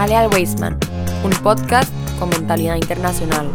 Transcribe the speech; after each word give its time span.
Jale 0.00 0.16
al 0.16 0.30
un 1.24 1.30
podcast 1.42 1.92
con 2.18 2.30
mentalidad 2.30 2.76
internacional. 2.76 3.50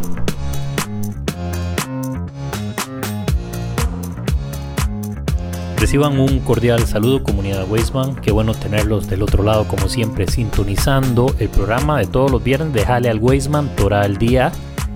Reciban 5.76 6.20
un 6.20 6.38
cordial 6.38 6.86
saludo 6.86 7.24
comunidad 7.24 7.68
Weisman, 7.68 8.14
qué 8.14 8.30
bueno 8.30 8.54
tenerlos 8.54 9.08
del 9.08 9.22
otro 9.22 9.42
lado 9.42 9.66
como 9.66 9.88
siempre 9.88 10.28
sintonizando 10.28 11.34
el 11.40 11.48
programa 11.48 11.98
de 11.98 12.06
todos 12.06 12.30
los 12.30 12.44
viernes 12.44 12.72
de 12.72 12.86
Jale 12.86 13.10
al 13.10 13.18
Weisman, 13.18 13.74
Torah 13.74 14.02
al 14.02 14.16
Día, 14.16 14.52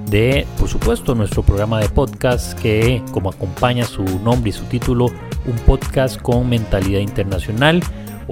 de 0.06 0.46
por 0.56 0.68
supuesto 0.68 1.16
nuestro 1.16 1.42
programa 1.42 1.80
de 1.80 1.88
podcast 1.88 2.56
que 2.60 3.02
como 3.10 3.28
acompaña 3.28 3.84
su 3.86 4.04
nombre 4.20 4.50
y 4.50 4.52
su 4.52 4.66
título, 4.66 5.06
un 5.06 5.56
podcast 5.66 6.22
con 6.22 6.48
mentalidad 6.48 7.00
internacional. 7.00 7.82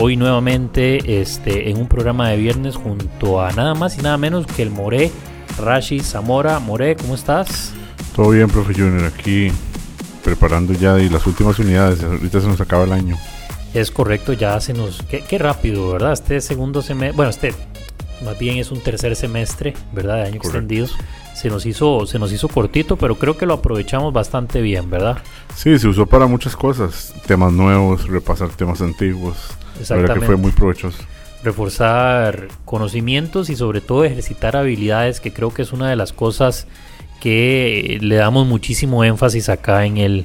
Hoy 0.00 0.16
nuevamente 0.16 1.20
este, 1.20 1.70
en 1.70 1.76
un 1.76 1.88
programa 1.88 2.28
de 2.28 2.36
viernes 2.36 2.76
junto 2.76 3.40
a 3.40 3.50
nada 3.50 3.74
más 3.74 3.98
y 3.98 4.00
nada 4.00 4.16
menos 4.16 4.46
que 4.46 4.62
el 4.62 4.70
More 4.70 5.10
Rashi 5.58 5.98
Zamora. 5.98 6.60
More, 6.60 6.94
¿cómo 6.94 7.16
estás? 7.16 7.72
Todo 8.14 8.30
bien, 8.30 8.48
profe 8.48 8.74
Junior, 8.74 9.06
aquí 9.06 9.50
preparando 10.22 10.72
ya 10.72 10.92
las 10.92 11.26
últimas 11.26 11.58
unidades. 11.58 12.04
Ahorita 12.04 12.40
se 12.40 12.46
nos 12.46 12.60
acaba 12.60 12.84
el 12.84 12.92
año. 12.92 13.16
Es 13.74 13.90
correcto, 13.90 14.34
ya 14.34 14.60
se 14.60 14.72
nos... 14.72 15.02
Qué, 15.02 15.36
rápido, 15.36 15.90
¿verdad? 15.90 16.12
Este 16.12 16.40
segundo 16.42 16.80
semestre... 16.80 17.16
Bueno, 17.16 17.30
este 17.30 17.52
más 18.24 18.38
bien 18.38 18.58
es 18.58 18.70
un 18.70 18.80
tercer 18.80 19.16
semestre, 19.16 19.74
¿verdad? 19.92 20.22
De 20.22 20.22
año 20.28 20.36
extendido. 20.36 20.86
Se 21.34 21.48
nos, 21.48 21.66
hizo, 21.66 22.06
se 22.06 22.20
nos 22.20 22.32
hizo 22.32 22.46
cortito, 22.46 22.96
pero 22.96 23.16
creo 23.16 23.36
que 23.36 23.46
lo 23.46 23.54
aprovechamos 23.54 24.12
bastante 24.12 24.60
bien, 24.60 24.90
¿verdad? 24.90 25.18
Sí, 25.56 25.76
se 25.76 25.88
usó 25.88 26.06
para 26.06 26.28
muchas 26.28 26.54
cosas. 26.54 27.12
Temas 27.26 27.52
nuevos, 27.52 28.06
repasar 28.06 28.50
temas 28.50 28.80
antiguos. 28.80 29.36
La 29.88 29.96
verdad 29.96 30.14
que 30.14 30.20
fue 30.22 30.36
muy 30.36 30.50
provechoso. 30.52 30.98
Reforzar 31.42 32.48
conocimientos 32.64 33.48
y 33.48 33.56
sobre 33.56 33.80
todo 33.80 34.04
ejercitar 34.04 34.56
habilidades, 34.56 35.20
que 35.20 35.32
creo 35.32 35.54
que 35.54 35.62
es 35.62 35.72
una 35.72 35.88
de 35.88 35.96
las 35.96 36.12
cosas 36.12 36.66
que 37.20 37.98
le 38.00 38.16
damos 38.16 38.46
muchísimo 38.46 39.04
énfasis 39.04 39.48
acá 39.48 39.84
en 39.84 39.98
el, 39.98 40.24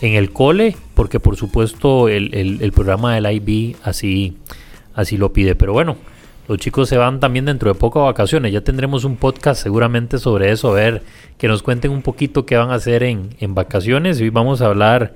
en 0.00 0.14
el 0.14 0.32
cole, 0.32 0.76
porque 0.94 1.20
por 1.20 1.36
supuesto 1.36 2.08
el, 2.08 2.34
el, 2.34 2.72
programa 2.72 3.14
del 3.14 3.26
IB 3.26 3.76
así, 3.82 4.36
así 4.94 5.16
lo 5.16 5.32
pide. 5.32 5.54
Pero 5.54 5.72
bueno, 5.72 5.96
los 6.48 6.58
chicos 6.58 6.88
se 6.88 6.96
van 6.96 7.20
también 7.20 7.44
dentro 7.44 7.72
de 7.72 7.78
poco 7.78 8.04
vacaciones. 8.04 8.52
Ya 8.52 8.62
tendremos 8.62 9.04
un 9.04 9.16
podcast 9.16 9.62
seguramente 9.62 10.18
sobre 10.18 10.50
eso, 10.50 10.70
a 10.70 10.74
ver 10.74 11.02
que 11.38 11.48
nos 11.48 11.62
cuenten 11.62 11.90
un 11.90 12.02
poquito 12.02 12.46
qué 12.46 12.56
van 12.56 12.70
a 12.70 12.74
hacer 12.74 13.02
en, 13.02 13.30
en 13.40 13.54
vacaciones. 13.54 14.20
Hoy 14.20 14.30
vamos 14.30 14.62
a 14.62 14.66
hablar 14.66 15.14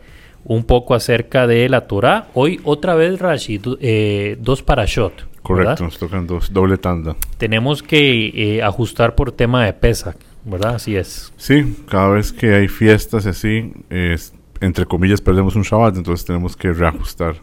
un 0.48 0.64
poco 0.64 0.94
acerca 0.94 1.46
de 1.46 1.68
la 1.68 1.86
Torah. 1.86 2.28
Hoy 2.34 2.60
otra 2.64 2.94
vez, 2.94 3.18
Rashid, 3.18 3.66
eh, 3.80 4.36
dos 4.40 4.62
parashot. 4.62 5.26
Correcto, 5.42 5.84
nos 5.84 5.98
tocan 5.98 6.26
dos, 6.26 6.52
doble 6.52 6.78
tanda. 6.78 7.14
Tenemos 7.38 7.82
que 7.82 8.32
eh, 8.34 8.62
ajustar 8.62 9.14
por 9.14 9.32
tema 9.32 9.64
de 9.64 9.72
pesa, 9.72 10.16
¿verdad? 10.44 10.76
Así 10.76 10.96
es. 10.96 11.32
Sí, 11.36 11.76
cada 11.88 12.08
vez 12.08 12.32
que 12.32 12.54
hay 12.54 12.68
fiestas 12.68 13.26
así, 13.26 13.72
entre 14.60 14.86
comillas, 14.86 15.20
perdemos 15.20 15.54
un 15.54 15.62
Shabbat, 15.62 15.96
entonces 15.96 16.26
tenemos 16.26 16.56
que 16.56 16.72
reajustar. 16.72 17.36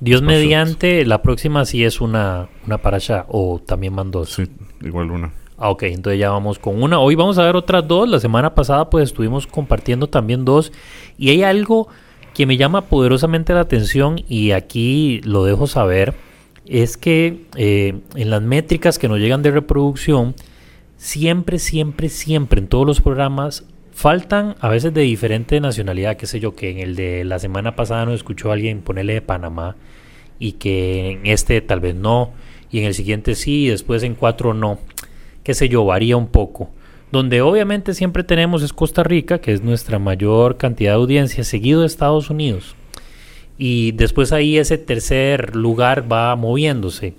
Dios 0.00 0.22
mediante, 0.22 1.04
la 1.04 1.22
próxima 1.22 1.64
sí 1.64 1.84
es 1.84 2.00
una, 2.00 2.48
una 2.66 2.78
parasha 2.78 3.26
o 3.28 3.60
también 3.64 3.94
van 3.94 4.10
dos. 4.10 4.30
Sí, 4.30 4.44
igual 4.80 5.10
una. 5.10 5.32
Ah, 5.58 5.68
ok, 5.68 5.82
entonces 5.82 6.18
ya 6.18 6.30
vamos 6.30 6.58
con 6.58 6.82
una. 6.82 6.98
Hoy 7.00 7.16
vamos 7.16 7.36
a 7.36 7.44
ver 7.44 7.54
otras 7.54 7.86
dos. 7.86 8.08
La 8.08 8.18
semana 8.18 8.54
pasada 8.54 8.88
pues 8.88 9.10
estuvimos 9.10 9.46
compartiendo 9.46 10.06
también 10.06 10.46
dos. 10.46 10.72
Y 11.18 11.28
hay 11.28 11.42
algo 11.42 11.88
que 12.40 12.46
me 12.46 12.56
llama 12.56 12.86
poderosamente 12.86 13.52
la 13.52 13.60
atención 13.60 14.24
y 14.26 14.52
aquí 14.52 15.20
lo 15.24 15.44
dejo 15.44 15.66
saber, 15.66 16.14
es 16.64 16.96
que 16.96 17.44
eh, 17.54 18.00
en 18.14 18.30
las 18.30 18.40
métricas 18.40 18.98
que 18.98 19.08
nos 19.08 19.18
llegan 19.18 19.42
de 19.42 19.50
reproducción, 19.50 20.34
siempre, 20.96 21.58
siempre, 21.58 22.08
siempre 22.08 22.62
en 22.62 22.66
todos 22.66 22.86
los 22.86 23.02
programas 23.02 23.64
faltan 23.92 24.56
a 24.60 24.70
veces 24.70 24.94
de 24.94 25.02
diferente 25.02 25.60
nacionalidad, 25.60 26.16
qué 26.16 26.24
sé 26.24 26.40
yo, 26.40 26.56
que 26.56 26.70
en 26.70 26.78
el 26.78 26.96
de 26.96 27.26
la 27.26 27.38
semana 27.38 27.76
pasada 27.76 28.06
nos 28.06 28.14
escuchó 28.14 28.50
alguien 28.50 28.80
ponerle 28.80 29.12
de 29.12 29.20
Panamá 29.20 29.76
y 30.38 30.52
que 30.52 31.10
en 31.10 31.26
este 31.26 31.60
tal 31.60 31.80
vez 31.80 31.94
no, 31.94 32.30
y 32.70 32.78
en 32.78 32.86
el 32.86 32.94
siguiente 32.94 33.34
sí, 33.34 33.64
y 33.64 33.68
después 33.68 34.02
en 34.02 34.14
cuatro 34.14 34.54
no, 34.54 34.78
qué 35.44 35.52
sé 35.52 35.68
yo, 35.68 35.84
varía 35.84 36.16
un 36.16 36.28
poco. 36.28 36.70
Donde 37.12 37.42
obviamente 37.42 37.94
siempre 37.94 38.22
tenemos 38.22 38.62
es 38.62 38.72
Costa 38.72 39.02
Rica, 39.02 39.40
que 39.40 39.52
es 39.52 39.62
nuestra 39.62 39.98
mayor 39.98 40.56
cantidad 40.56 40.92
de 40.92 40.96
audiencia, 40.96 41.42
seguido 41.42 41.80
de 41.80 41.86
Estados 41.86 42.30
Unidos. 42.30 42.76
Y 43.58 43.92
después 43.92 44.32
ahí 44.32 44.58
ese 44.58 44.78
tercer 44.78 45.56
lugar 45.56 46.10
va 46.10 46.34
moviéndose. 46.36 47.14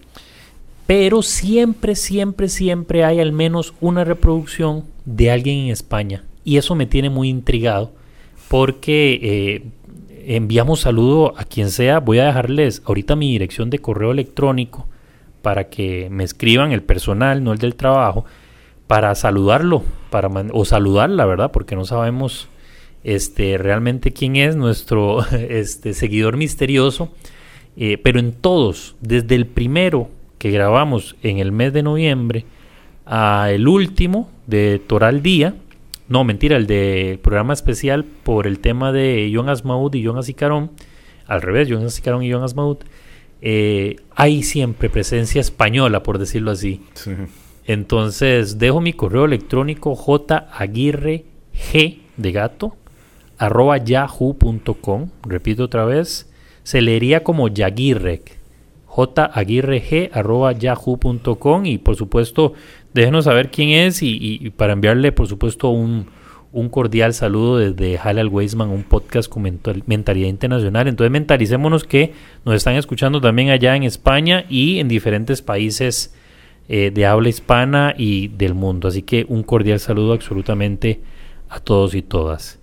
Pero 0.87 1.21
siempre, 1.21 1.95
siempre, 1.95 2.47
siempre 2.47 3.03
hay 3.03 3.19
al 3.19 3.31
menos 3.31 3.73
una 3.81 4.03
reproducción 4.03 4.85
de 5.05 5.29
alguien 5.29 5.59
en 5.59 5.71
España. 5.71 6.23
Y 6.43 6.57
eso 6.57 6.73
me 6.73 6.85
tiene 6.85 7.09
muy 7.09 7.29
intrigado 7.29 7.91
porque 8.47 9.19
eh, 9.21 9.63
enviamos 10.25 10.81
saludo 10.81 11.33
a 11.37 11.43
quien 11.43 11.69
sea. 11.69 11.99
Voy 11.99 12.19
a 12.19 12.25
dejarles 12.25 12.81
ahorita 12.85 13.15
mi 13.15 13.31
dirección 13.31 13.69
de 13.69 13.79
correo 13.79 14.11
electrónico 14.11 14.87
para 15.41 15.69
que 15.69 16.07
me 16.09 16.23
escriban 16.23 16.71
el 16.71 16.81
personal, 16.81 17.43
no 17.43 17.53
el 17.53 17.59
del 17.59 17.75
trabajo 17.75 18.25
para 18.91 19.15
saludarlo, 19.15 19.83
para 20.09 20.27
o 20.51 20.65
saludarla, 20.65 21.25
¿verdad? 21.25 21.51
Porque 21.53 21.77
no 21.77 21.85
sabemos 21.85 22.49
este, 23.05 23.57
realmente 23.57 24.11
quién 24.11 24.35
es 24.35 24.57
nuestro 24.57 25.25
este, 25.31 25.93
seguidor 25.93 26.35
misterioso. 26.35 27.09
Eh, 27.77 27.97
pero 28.03 28.19
en 28.19 28.33
todos, 28.33 28.97
desde 28.99 29.35
el 29.35 29.45
primero 29.47 30.09
que 30.39 30.51
grabamos 30.51 31.15
en 31.23 31.37
el 31.37 31.53
mes 31.53 31.71
de 31.71 31.83
noviembre 31.83 32.43
a 33.05 33.51
el 33.51 33.69
último 33.69 34.29
de 34.45 34.81
Toral 34.85 35.23
Día, 35.23 35.55
no, 36.09 36.25
mentira, 36.25 36.57
el 36.57 36.67
de 36.67 37.17
programa 37.23 37.53
especial 37.53 38.03
por 38.03 38.45
el 38.45 38.59
tema 38.59 38.91
de 38.91 39.31
John 39.33 39.47
Asmaud 39.47 39.95
y 39.95 40.05
John 40.05 40.17
Asicarón, 40.17 40.69
al 41.27 41.41
revés, 41.41 41.69
John 41.71 41.85
Asicarón 41.85 42.23
y 42.23 42.33
John 42.33 42.43
Asmaud, 42.43 42.79
eh, 43.41 43.95
hay 44.13 44.43
siempre 44.43 44.89
presencia 44.89 45.39
española, 45.39 46.03
por 46.03 46.17
decirlo 46.17 46.51
así. 46.51 46.81
Sí. 46.93 47.11
Entonces, 47.71 48.59
dejo 48.59 48.81
mi 48.81 48.91
correo 48.91 49.23
electrónico 49.23 49.95
jaguirreg 49.95 51.23
de 52.17 52.31
gato 52.33 52.75
arroba 53.37 53.77
yahoo.com. 53.77 55.09
Repito 55.23 55.63
otra 55.63 55.85
vez, 55.85 56.29
se 56.63 56.81
leería 56.81 57.23
como 57.23 57.47
Yaguirreg. 57.47 58.23
jaguirreg 59.33 60.11
arroba 60.13 60.51
yahoo.com 60.51 61.65
y 61.65 61.77
por 61.77 61.95
supuesto 61.95 62.53
déjenos 62.93 63.23
saber 63.23 63.49
quién 63.51 63.69
es 63.69 64.03
y, 64.03 64.51
para 64.57 64.73
enviarle 64.73 65.13
por 65.13 65.27
supuesto 65.27 65.69
un, 65.69 66.07
cordial 66.71 67.13
saludo 67.13 67.57
desde 67.57 67.97
Halal 67.97 68.27
Weisman, 68.27 68.67
un 68.67 68.83
podcast 68.83 69.31
con 69.31 69.43
mentalidad 69.85 70.27
internacional. 70.27 70.89
Entonces 70.89 71.09
mentalicémonos 71.09 71.85
que 71.85 72.11
nos 72.43 72.55
están 72.55 72.75
escuchando 72.75 73.21
también 73.21 73.49
allá 73.49 73.77
en 73.77 73.83
España 73.83 74.43
y 74.49 74.79
en 74.79 74.89
diferentes 74.89 75.41
países 75.41 76.13
eh, 76.67 76.91
de 76.93 77.05
habla 77.05 77.29
hispana 77.29 77.93
y 77.97 78.29
del 78.29 78.53
mundo. 78.53 78.87
Así 78.87 79.01
que 79.01 79.25
un 79.27 79.43
cordial 79.43 79.79
saludo 79.79 80.13
absolutamente 80.13 81.01
a 81.49 81.59
todos 81.59 81.95
y 81.95 82.01
todas. 82.01 82.59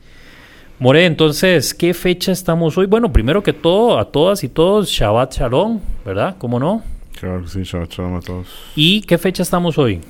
More, 0.80 1.04
entonces, 1.04 1.74
¿qué 1.74 1.92
fecha 1.92 2.30
estamos 2.30 2.78
hoy? 2.78 2.86
Bueno, 2.86 3.12
primero 3.12 3.42
que 3.42 3.52
todo, 3.52 3.98
a 3.98 4.12
todas 4.12 4.44
y 4.44 4.48
todos, 4.48 4.88
Shabbat 4.88 5.34
Shalom, 5.34 5.80
¿verdad? 6.04 6.36
¿Cómo 6.38 6.60
no? 6.60 6.84
Claro 7.18 7.48
sí, 7.48 7.62
Shabbat 7.64 7.90
Shalom 7.90 8.14
a 8.14 8.20
todos. 8.20 8.46
¿Y 8.76 9.00
qué 9.02 9.18
fecha 9.18 9.42
estamos 9.42 9.76
hoy? 9.76 10.00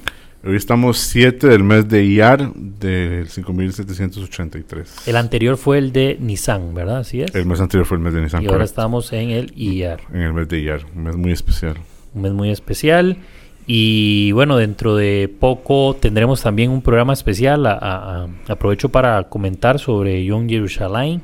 Hoy 0.44 0.56
estamos 0.56 0.98
7 0.98 1.48
del 1.48 1.64
mes 1.64 1.88
de 1.88 2.04
Iyar 2.04 2.52
del 2.54 3.28
5783. 3.28 5.08
El 5.08 5.16
anterior 5.16 5.56
fue 5.56 5.78
el 5.78 5.90
de 5.90 6.16
Nisan, 6.20 6.74
¿verdad? 6.74 6.98
Así 6.98 7.22
es. 7.22 7.34
El 7.34 7.46
mes 7.46 7.60
anterior 7.60 7.86
fue 7.86 7.96
el 7.96 8.04
mes 8.04 8.14
de 8.14 8.20
Nisan. 8.20 8.42
Y 8.44 8.46
ahora 8.46 8.64
estamos 8.64 9.12
en 9.12 9.30
el 9.30 9.52
Iyar. 9.56 10.02
En 10.12 10.20
el 10.20 10.32
mes 10.32 10.48
de 10.48 10.60
Iyar, 10.60 10.84
un 10.94 11.02
mes 11.02 11.16
muy 11.16 11.32
especial. 11.32 11.76
Un 12.14 12.22
mes 12.22 12.32
muy 12.32 12.50
especial. 12.50 13.16
Y 13.70 14.32
bueno, 14.32 14.56
dentro 14.56 14.96
de 14.96 15.28
poco 15.28 15.94
tendremos 15.94 16.40
también 16.40 16.70
un 16.70 16.80
programa 16.80 17.12
especial. 17.12 17.66
aprovecho 17.66 18.88
para 18.88 19.24
comentar 19.24 19.78
sobre 19.78 20.24
Young 20.24 20.48
Jerusalem. 20.48 21.20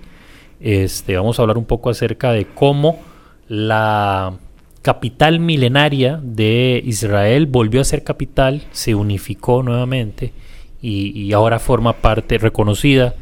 Este, 0.61 1.17
vamos 1.17 1.39
a 1.39 1.43
hablar 1.43 1.57
un 1.57 1.65
poco 1.65 1.89
acerca 1.89 2.33
de 2.33 2.45
cómo 2.45 3.01
la 3.49 4.35
capital 4.83 5.41
milenaria 5.41 6.21
de 6.23 6.83
Israel 6.85 7.47
volvió 7.47 7.81
a 7.81 7.85
ser 7.85 8.05
capital, 8.05 8.65
se 8.73 8.95
unificó 8.95 9.63
nuevamente 9.63 10.35
y, 10.83 11.33
ahora 11.33 11.59
forma 11.59 11.95
parte 11.95 12.37
reconocida 12.37 13.15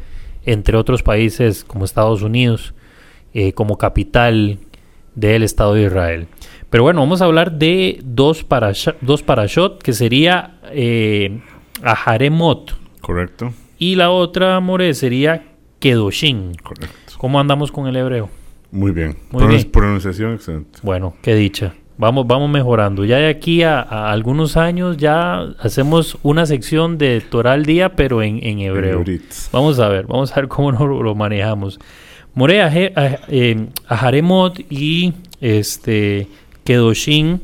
entre 0.45 0.75
otros 0.75 1.01
países 1.01 1.63
como 1.63 1.85
Estados 1.85 2.23
Unidos 2.23 2.73
eh, 3.33 3.53
como 3.53 3.77
capital 3.77 4.59
del 5.15 5.43
Estado 5.43 5.75
de 5.75 5.83
Israel. 5.83 6.27
Pero 6.73 6.85
bueno, 6.85 7.01
vamos 7.01 7.21
a 7.21 7.25
hablar 7.25 7.51
de 7.51 7.99
dos, 8.03 8.43
dos 9.01 9.21
parashot, 9.21 9.83
que 9.83 9.93
sería 9.93 10.55
eh, 10.71 11.39
Aharemot. 11.83 12.75
Correcto. 12.99 13.53
Y 13.77 13.93
la 13.93 14.09
otra, 14.09 14.59
More, 14.59 14.91
sería 14.95 15.43
Kedoshin. 15.77 16.55
Correcto. 16.63 17.13
¿Cómo 17.19 17.39
andamos 17.39 17.71
con 17.71 17.85
el 17.85 17.95
hebreo? 17.95 18.27
Muy 18.71 18.91
bien. 18.91 19.15
Muy 19.29 19.45
bien. 19.45 19.69
Pronunciación 19.69 20.33
excelente. 20.33 20.79
Bueno, 20.81 21.13
qué 21.21 21.35
dicha. 21.35 21.75
Vamos, 21.99 22.25
vamos 22.25 22.49
mejorando. 22.49 23.05
Ya 23.05 23.17
de 23.17 23.27
aquí 23.27 23.61
a, 23.61 23.79
a 23.79 24.11
algunos 24.11 24.57
años 24.57 24.97
ya 24.97 25.41
hacemos 25.59 26.17
una 26.23 26.47
sección 26.47 26.97
de 26.97 27.21
Torah 27.21 27.53
al 27.53 27.67
día, 27.67 27.95
pero 27.95 28.23
en, 28.23 28.43
en 28.43 28.61
hebreo. 28.61 29.03
Vamos 29.51 29.77
a 29.77 29.89
ver, 29.89 30.07
vamos 30.07 30.31
a 30.31 30.37
ver 30.37 30.47
cómo 30.47 30.71
lo, 30.87 31.03
lo 31.03 31.13
manejamos. 31.13 31.79
More 32.33 32.63
a, 32.63 32.65
a, 32.65 33.19
eh, 33.27 33.67
y 34.71 35.13
este 35.39 36.27
Kedoshin, 36.63 37.41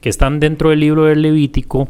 que 0.00 0.08
están 0.08 0.40
dentro 0.40 0.70
del 0.70 0.80
libro 0.80 1.04
del 1.04 1.22
Levítico, 1.22 1.88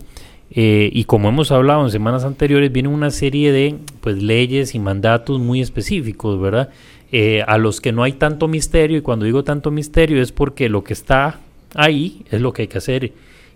eh, 0.50 0.90
y 0.92 1.04
como 1.04 1.28
hemos 1.28 1.52
hablado 1.52 1.84
en 1.84 1.90
semanas 1.90 2.24
anteriores, 2.24 2.72
viene 2.72 2.88
una 2.88 3.10
serie 3.10 3.52
de 3.52 3.76
pues, 4.00 4.22
leyes 4.22 4.74
y 4.74 4.78
mandatos 4.78 5.38
muy 5.40 5.60
específicos, 5.60 6.40
¿verdad? 6.40 6.70
Eh, 7.12 7.42
a 7.46 7.58
los 7.58 7.80
que 7.80 7.92
no 7.92 8.02
hay 8.02 8.12
tanto 8.12 8.48
misterio, 8.48 8.98
y 8.98 9.02
cuando 9.02 9.24
digo 9.24 9.44
tanto 9.44 9.70
misterio 9.70 10.20
es 10.22 10.32
porque 10.32 10.68
lo 10.68 10.84
que 10.84 10.92
está 10.92 11.40
ahí 11.74 12.24
es 12.30 12.40
lo 12.40 12.52
que 12.52 12.62
hay 12.62 12.68
que 12.68 12.78
hacer 12.78 13.12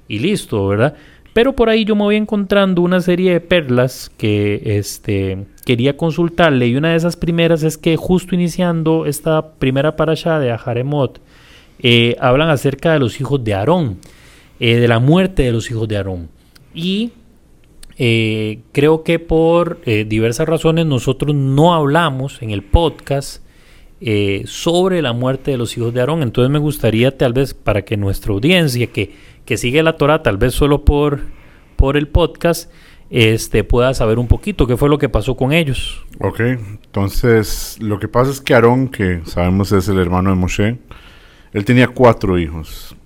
y 0.09 0.19
listo, 0.19 0.67
¿verdad? 0.69 0.95
Pero 1.33 1.55
por 1.55 1.71
ahí 1.71 1.85
yo 1.85 1.97
me 1.97 2.03
voy 2.03 2.17
encontrando 2.17 2.83
una 2.83 3.01
serie 3.01 3.33
de 3.33 3.41
perlas 3.41 4.11
que 4.19 4.61
este, 4.65 5.47
quería 5.65 5.97
consultarle 5.97 6.67
y 6.67 6.77
una 6.77 6.91
de 6.91 6.97
esas 6.97 7.17
primeras 7.17 7.63
es 7.63 7.79
que 7.79 7.97
justo 7.97 8.35
iniciando 8.35 9.07
esta 9.07 9.53
primera 9.53 9.97
parasha 9.97 10.39
de 10.39 10.51
Aharemot, 10.51 11.21
eh, 11.83 12.17
hablan 12.21 12.49
acerca 12.49 12.93
de 12.93 13.01
los 13.01 13.21
hijos 13.21 13.43
de 13.43 13.55
Aarón, 13.55 13.99
eh, 14.61 14.77
de 14.77 14.89
la 14.89 15.01
muerte 15.01 15.43
de 15.43 15.53
los 15.53 15.71
hijos 15.71 15.89
de 15.89 15.97
Aarón. 15.97 16.29
Y 16.73 17.13
eh, 17.99 18.61
creo 18.73 19.03
que 19.03 19.19
por 19.19 19.81
eh, 19.85 20.05
diversas 20.09 20.49
razones 20.49 20.87
nosotros 20.87 21.35
no 21.35 21.75
hablamos 21.75 22.41
en 22.43 22.51
el 22.51 22.63
podcast 22.63 23.43
sobre 24.47 25.01
la 25.01 25.13
muerte 25.13 25.53
de 25.53 25.57
los 25.57 25.77
hijos 25.77 25.95
de 25.95 26.01
Aarón. 26.01 26.23
Entonces 26.23 26.51
me 26.51 26.59
gustaría 26.59 27.17
tal 27.17 27.33
vez 27.33 27.55
para 27.55 27.83
que 27.83 27.97
nuestra 27.97 28.33
audiencia 28.33 28.89
que, 28.89 29.15
que 29.45 29.57
sigue 29.57 29.81
la 29.85 29.97
Torah, 29.97 30.25
tal 30.25 30.39
vez 30.39 30.55
solo 30.55 30.85
por, 30.85 31.21
por 31.77 31.97
el 31.97 32.09
podcast, 32.09 32.69
este, 33.11 33.63
pueda 33.63 33.95
saber 33.95 34.19
un 34.19 34.27
poquito 34.27 34.67
qué 34.67 34.77
fue 34.77 34.89
lo 34.89 34.99
que 34.99 35.09
pasó 35.09 35.37
con 35.37 35.53
ellos. 35.53 36.05
Ok, 36.19 36.41
entonces 36.41 37.77
lo 37.81 38.01
que 38.01 38.09
pasa 38.09 38.31
es 38.31 38.41
que 38.41 38.55
Aarón, 38.55 38.89
que 38.89 39.21
sabemos 39.25 39.71
es 39.71 39.87
el 39.89 39.99
hermano 39.99 40.31
de 40.31 40.37
Moshe, 40.37 40.79
él 41.53 41.65
tenía 41.65 41.89
cuatro 41.89 42.39
hijos. 42.39 42.97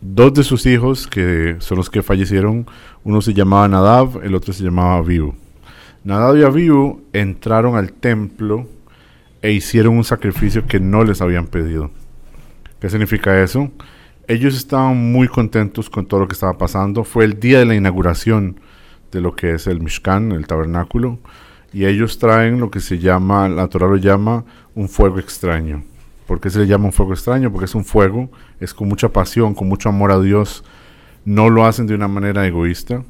Dos 0.00 0.32
de 0.34 0.44
sus 0.44 0.66
hijos, 0.66 1.08
que 1.08 1.56
son 1.58 1.78
los 1.78 1.90
que 1.90 2.02
fallecieron, 2.02 2.66
uno 3.02 3.20
se 3.20 3.34
llamaba 3.34 3.66
Nadab, 3.66 4.22
el 4.22 4.34
otro 4.34 4.52
se 4.52 4.62
llamaba 4.62 4.98
Abihu. 4.98 5.34
Nadab 6.04 6.36
y 6.36 6.44
Abihu 6.44 7.02
entraron 7.12 7.76
al 7.76 7.92
templo 7.92 8.68
e 9.42 9.52
hicieron 9.52 9.96
un 9.96 10.04
sacrificio 10.04 10.66
que 10.66 10.78
no 10.78 11.02
les 11.02 11.20
habían 11.20 11.48
pedido. 11.48 11.90
¿Qué 12.80 12.88
significa 12.88 13.42
eso? 13.42 13.70
Ellos 14.28 14.56
estaban 14.56 15.10
muy 15.10 15.26
contentos 15.26 15.90
con 15.90 16.06
todo 16.06 16.20
lo 16.20 16.28
que 16.28 16.34
estaba 16.34 16.56
pasando. 16.56 17.02
Fue 17.02 17.24
el 17.24 17.40
día 17.40 17.58
de 17.58 17.64
la 17.64 17.74
inauguración 17.74 18.60
de 19.10 19.20
lo 19.20 19.34
que 19.34 19.54
es 19.54 19.66
el 19.66 19.80
Mishkan, 19.80 20.32
el 20.32 20.46
tabernáculo, 20.46 21.18
y 21.72 21.86
ellos 21.86 22.18
traen 22.18 22.60
lo 22.60 22.70
que 22.70 22.80
se 22.80 22.98
llama, 22.98 23.48
la 23.48 23.66
Torah 23.68 23.88
lo 23.88 23.96
llama 23.96 24.44
un 24.74 24.88
fuego 24.88 25.18
extraño. 25.18 25.82
¿Por 26.28 26.40
qué 26.40 26.50
se 26.50 26.58
le 26.58 26.66
llama 26.66 26.84
un 26.84 26.92
fuego 26.92 27.14
extraño? 27.14 27.50
Porque 27.50 27.64
es 27.64 27.74
un 27.74 27.86
fuego, 27.86 28.30
es 28.60 28.74
con 28.74 28.86
mucha 28.86 29.08
pasión, 29.08 29.54
con 29.54 29.66
mucho 29.66 29.88
amor 29.88 30.12
a 30.12 30.20
Dios. 30.20 30.62
No 31.24 31.48
lo 31.48 31.64
hacen 31.64 31.86
de 31.86 31.94
una 31.94 32.06
manera 32.06 32.46
egoísta, 32.46 33.02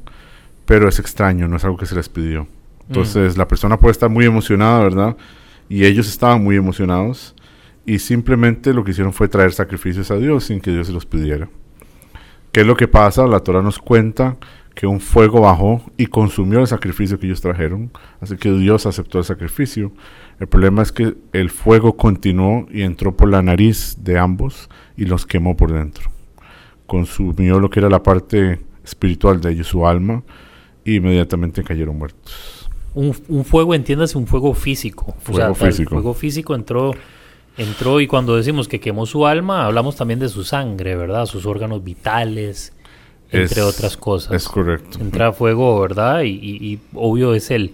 pero 0.65 0.87
es 0.87 0.99
extraño, 0.99 1.49
no 1.49 1.57
es 1.57 1.65
algo 1.65 1.75
que 1.75 1.85
se 1.85 1.95
les 1.95 2.07
pidió. 2.07 2.47
Entonces 2.87 3.37
la 3.37 3.45
persona 3.45 3.77
puede 3.77 3.91
estar 3.91 4.09
muy 4.09 4.23
emocionada, 4.23 4.81
¿verdad? 4.81 5.17
Y 5.67 5.83
ellos 5.83 6.07
estaban 6.07 6.41
muy 6.41 6.55
emocionados 6.55 7.35
y 7.85 7.99
simplemente 7.99 8.73
lo 8.73 8.85
que 8.85 8.91
hicieron 8.91 9.11
fue 9.11 9.27
traer 9.27 9.51
sacrificios 9.51 10.09
a 10.11 10.15
Dios 10.15 10.45
sin 10.45 10.61
que 10.61 10.71
Dios 10.71 10.87
se 10.87 10.93
los 10.93 11.05
pidiera. 11.05 11.49
¿Qué 12.53 12.61
es 12.61 12.65
lo 12.65 12.77
que 12.77 12.87
pasa? 12.87 13.27
La 13.27 13.41
Torah 13.41 13.61
nos 13.61 13.79
cuenta 13.79 14.37
que 14.79 14.87
un 14.87 15.01
fuego 15.01 15.41
bajó 15.41 15.81
y 15.97 16.05
consumió 16.05 16.61
el 16.61 16.67
sacrificio 16.67 17.19
que 17.19 17.25
ellos 17.25 17.41
trajeron, 17.41 17.91
así 18.21 18.37
que 18.37 18.49
Dios 18.53 18.85
aceptó 18.85 19.17
el 19.17 19.25
sacrificio. 19.25 19.91
El 20.39 20.47
problema 20.47 20.81
es 20.81 20.93
que 20.93 21.17
el 21.33 21.49
fuego 21.49 21.97
continuó 21.97 22.65
y 22.71 22.83
entró 22.83 23.13
por 23.13 23.27
la 23.27 23.41
nariz 23.41 23.97
de 23.99 24.17
ambos 24.17 24.69
y 24.95 25.03
los 25.03 25.25
quemó 25.25 25.57
por 25.57 25.73
dentro. 25.73 26.09
Consumió 26.87 27.59
lo 27.59 27.69
que 27.69 27.81
era 27.81 27.89
la 27.89 28.01
parte 28.01 28.61
espiritual 28.81 29.41
de 29.41 29.51
ellos, 29.51 29.67
su 29.67 29.85
alma, 29.85 30.23
y 30.85 30.95
inmediatamente 30.95 31.61
cayeron 31.61 31.97
muertos. 31.97 32.69
Un, 32.93 33.13
un 33.27 33.43
fuego, 33.43 33.75
entiéndase, 33.75 34.17
un 34.17 34.27
fuego 34.27 34.53
físico. 34.53 35.13
Fuego 35.19 35.55
físico. 35.55 35.89
fuego 35.89 36.13
físico 36.13 36.55
entró, 36.55 36.93
entró 37.57 37.99
y 37.99 38.07
cuando 38.07 38.37
decimos 38.37 38.69
que 38.69 38.79
quemó 38.79 39.05
su 39.05 39.27
alma, 39.27 39.65
hablamos 39.65 39.97
también 39.97 40.21
de 40.21 40.29
su 40.29 40.45
sangre, 40.45 40.95
¿verdad? 40.95 41.25
Sus 41.25 41.45
órganos 41.45 41.83
vitales, 41.83 42.71
entre 43.31 43.61
Es- 43.61 43.67
otras 43.67 43.97
cosas. 43.97 44.33
Es 44.33 44.47
correcto. 44.47 44.99
Entra 44.99 45.31
fuego, 45.33 45.79
¿verdad? 45.81 46.21
Y, 46.21 46.29
y- 46.29 46.73
y 46.73 46.79
obvio 46.93 47.33
es 47.33 47.51
el 47.51 47.73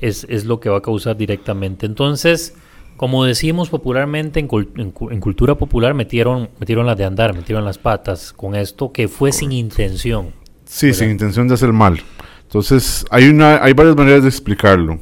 es, 0.00 0.26
es 0.28 0.44
lo 0.46 0.58
que 0.58 0.68
va 0.68 0.78
a 0.78 0.82
causar 0.82 1.16
directamente. 1.16 1.86
Entonces, 1.86 2.54
como 2.96 3.24
decimos 3.24 3.68
popularmente 3.70 4.40
en, 4.40 4.48
cul- 4.48 4.68
en 4.76 4.90
cu- 4.90 5.10
en 5.10 5.20
cultura 5.20 5.54
popular, 5.54 5.94
metieron, 5.94 6.48
metieron 6.58 6.86
las 6.86 6.98
de 6.98 7.04
andar, 7.04 7.34
metieron 7.34 7.64
las 7.64 7.78
patas 7.78 8.32
con 8.32 8.56
esto 8.56 8.90
que 8.90 9.06
fue 9.06 9.30
sin 9.30 9.52
intención. 9.52 10.32
Sí, 10.64 10.86
¿verdad? 10.86 10.98
sin 10.98 11.10
intención 11.10 11.46
de 11.46 11.54
hacer 11.54 11.72
mal. 11.72 12.00
Entonces, 12.42 13.04
hay, 13.10 13.28
una, 13.28 13.62
hay 13.62 13.72
varias 13.74 13.94
maneras 13.96 14.22
de 14.24 14.28
explicarlo. 14.28 14.98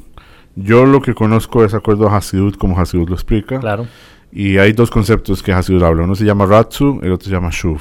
Yo 0.54 0.84
lo 0.84 1.00
que 1.00 1.14
conozco 1.14 1.64
es 1.64 1.72
acuerdo 1.72 2.08
a 2.08 2.16
Hasidut, 2.18 2.56
como 2.58 2.78
Hasidut 2.78 3.08
lo 3.08 3.14
explica. 3.14 3.58
Claro. 3.58 3.86
Y 4.30 4.58
hay 4.58 4.72
dos 4.72 4.90
conceptos 4.90 5.42
que 5.42 5.52
Hasidut 5.52 5.82
habla. 5.82 6.02
Uno 6.04 6.14
se 6.14 6.24
llama 6.24 6.44
Ratsu, 6.44 7.00
el 7.02 7.10
otro 7.12 7.24
se 7.24 7.32
llama 7.32 7.48
Shuv. 7.50 7.80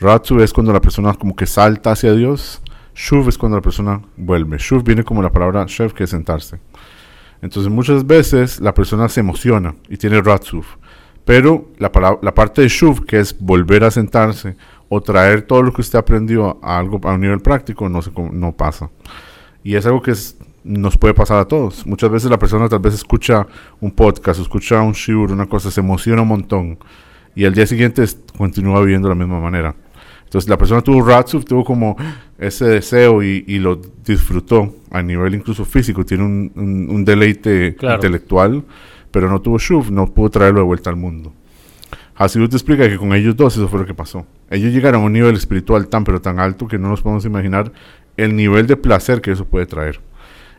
Ratsu 0.00 0.40
es 0.40 0.52
cuando 0.52 0.72
la 0.72 0.80
persona 0.80 1.14
como 1.14 1.34
que 1.34 1.46
salta 1.46 1.92
hacia 1.92 2.12
Dios. 2.14 2.62
Shuv 2.94 3.28
es 3.28 3.38
cuando 3.38 3.56
la 3.56 3.62
persona 3.62 4.00
vuelve. 4.16 4.58
Shuv 4.58 4.82
viene 4.82 5.04
como 5.04 5.22
la 5.22 5.30
palabra 5.30 5.64
Shev, 5.66 5.92
que 5.92 6.04
es 6.04 6.10
sentarse. 6.10 6.60
Entonces 7.42 7.70
muchas 7.70 8.06
veces 8.06 8.60
la 8.60 8.74
persona 8.74 9.08
se 9.08 9.20
emociona 9.20 9.74
y 9.88 9.96
tiene 9.96 10.20
Ratsu. 10.20 10.64
Pero 11.24 11.68
la, 11.78 11.92
parte 11.92 12.62
de 12.62 12.68
Shuv, 12.68 13.04
que 13.04 13.20
es 13.20 13.38
volver 13.38 13.84
a 13.84 13.90
sentarse 13.90 14.56
o 14.88 15.00
traer 15.00 15.42
todo 15.42 15.62
lo 15.62 15.72
que 15.72 15.82
usted 15.82 15.98
aprendió 15.98 16.58
a 16.62 16.78
algo 16.78 16.98
a 17.04 17.12
un 17.12 17.20
nivel 17.20 17.40
práctico, 17.40 17.88
no, 17.88 18.52
pasa. 18.52 18.90
Y 19.62 19.74
es 19.74 19.84
algo 19.84 20.00
que 20.00 20.14
nos 20.64 20.96
puede 20.96 21.12
pasar 21.12 21.38
a 21.38 21.44
todos. 21.44 21.86
Muchas 21.86 22.10
veces 22.10 22.30
la 22.30 22.38
persona 22.38 22.68
tal 22.68 22.78
vez 22.78 22.94
escucha 22.94 23.46
un 23.80 23.90
podcast, 23.90 24.40
escucha 24.40 24.80
un 24.80 24.92
shiur, 24.92 25.30
una 25.30 25.46
cosa, 25.46 25.70
se 25.70 25.80
emociona 25.80 26.22
un 26.22 26.28
montón. 26.28 26.78
Y 27.34 27.44
al 27.44 27.54
día 27.54 27.66
siguiente 27.66 28.04
continúa 28.36 28.80
viviendo 28.80 29.08
de 29.08 29.14
la 29.14 29.18
misma 29.18 29.38
manera. 29.38 29.74
Entonces 30.28 30.48
la 30.50 30.58
persona 30.58 30.82
tuvo 30.82 31.02
Ratsuf, 31.02 31.44
tuvo 31.46 31.64
como 31.64 31.96
ese 32.38 32.66
deseo 32.66 33.22
y, 33.22 33.44
y 33.46 33.58
lo 33.58 33.80
disfrutó 34.04 34.74
a 34.90 35.02
nivel 35.02 35.34
incluso 35.34 35.64
físico. 35.64 36.04
Tiene 36.04 36.24
un, 36.24 36.52
un- 36.54 36.88
un 36.90 37.04
deleite 37.04 37.74
Claro. 37.76 37.94
intelectual, 37.96 38.62
pero 39.10 39.30
no 39.30 39.40
tuvo 39.40 39.58
Shuv, 39.58 39.90
no 39.90 40.06
pudo 40.12 40.28
traerlo 40.28 40.60
de 40.60 40.66
vuelta 40.66 40.90
al 40.90 40.96
mundo. 40.96 41.32
Hasidut 42.14 42.52
explica 42.52 42.88
que 42.88 42.98
con 42.98 43.14
ellos 43.14 43.36
dos 43.36 43.56
eso 43.56 43.68
fue 43.68 43.80
lo 43.80 43.86
que 43.86 43.94
pasó. 43.94 44.26
Ellos 44.50 44.72
llegaron 44.72 45.02
a 45.02 45.04
un 45.06 45.12
nivel 45.12 45.34
espiritual 45.36 45.88
tan 45.88 46.04
pero 46.04 46.20
tan 46.20 46.38
alto 46.40 46.66
que 46.66 46.78
no 46.78 46.88
nos 46.88 47.00
podemos 47.00 47.24
imaginar 47.24 47.72
el 48.16 48.34
nivel 48.36 48.66
de 48.66 48.76
placer 48.76 49.20
que 49.20 49.30
eso 49.30 49.44
puede 49.46 49.66
traer. 49.66 50.00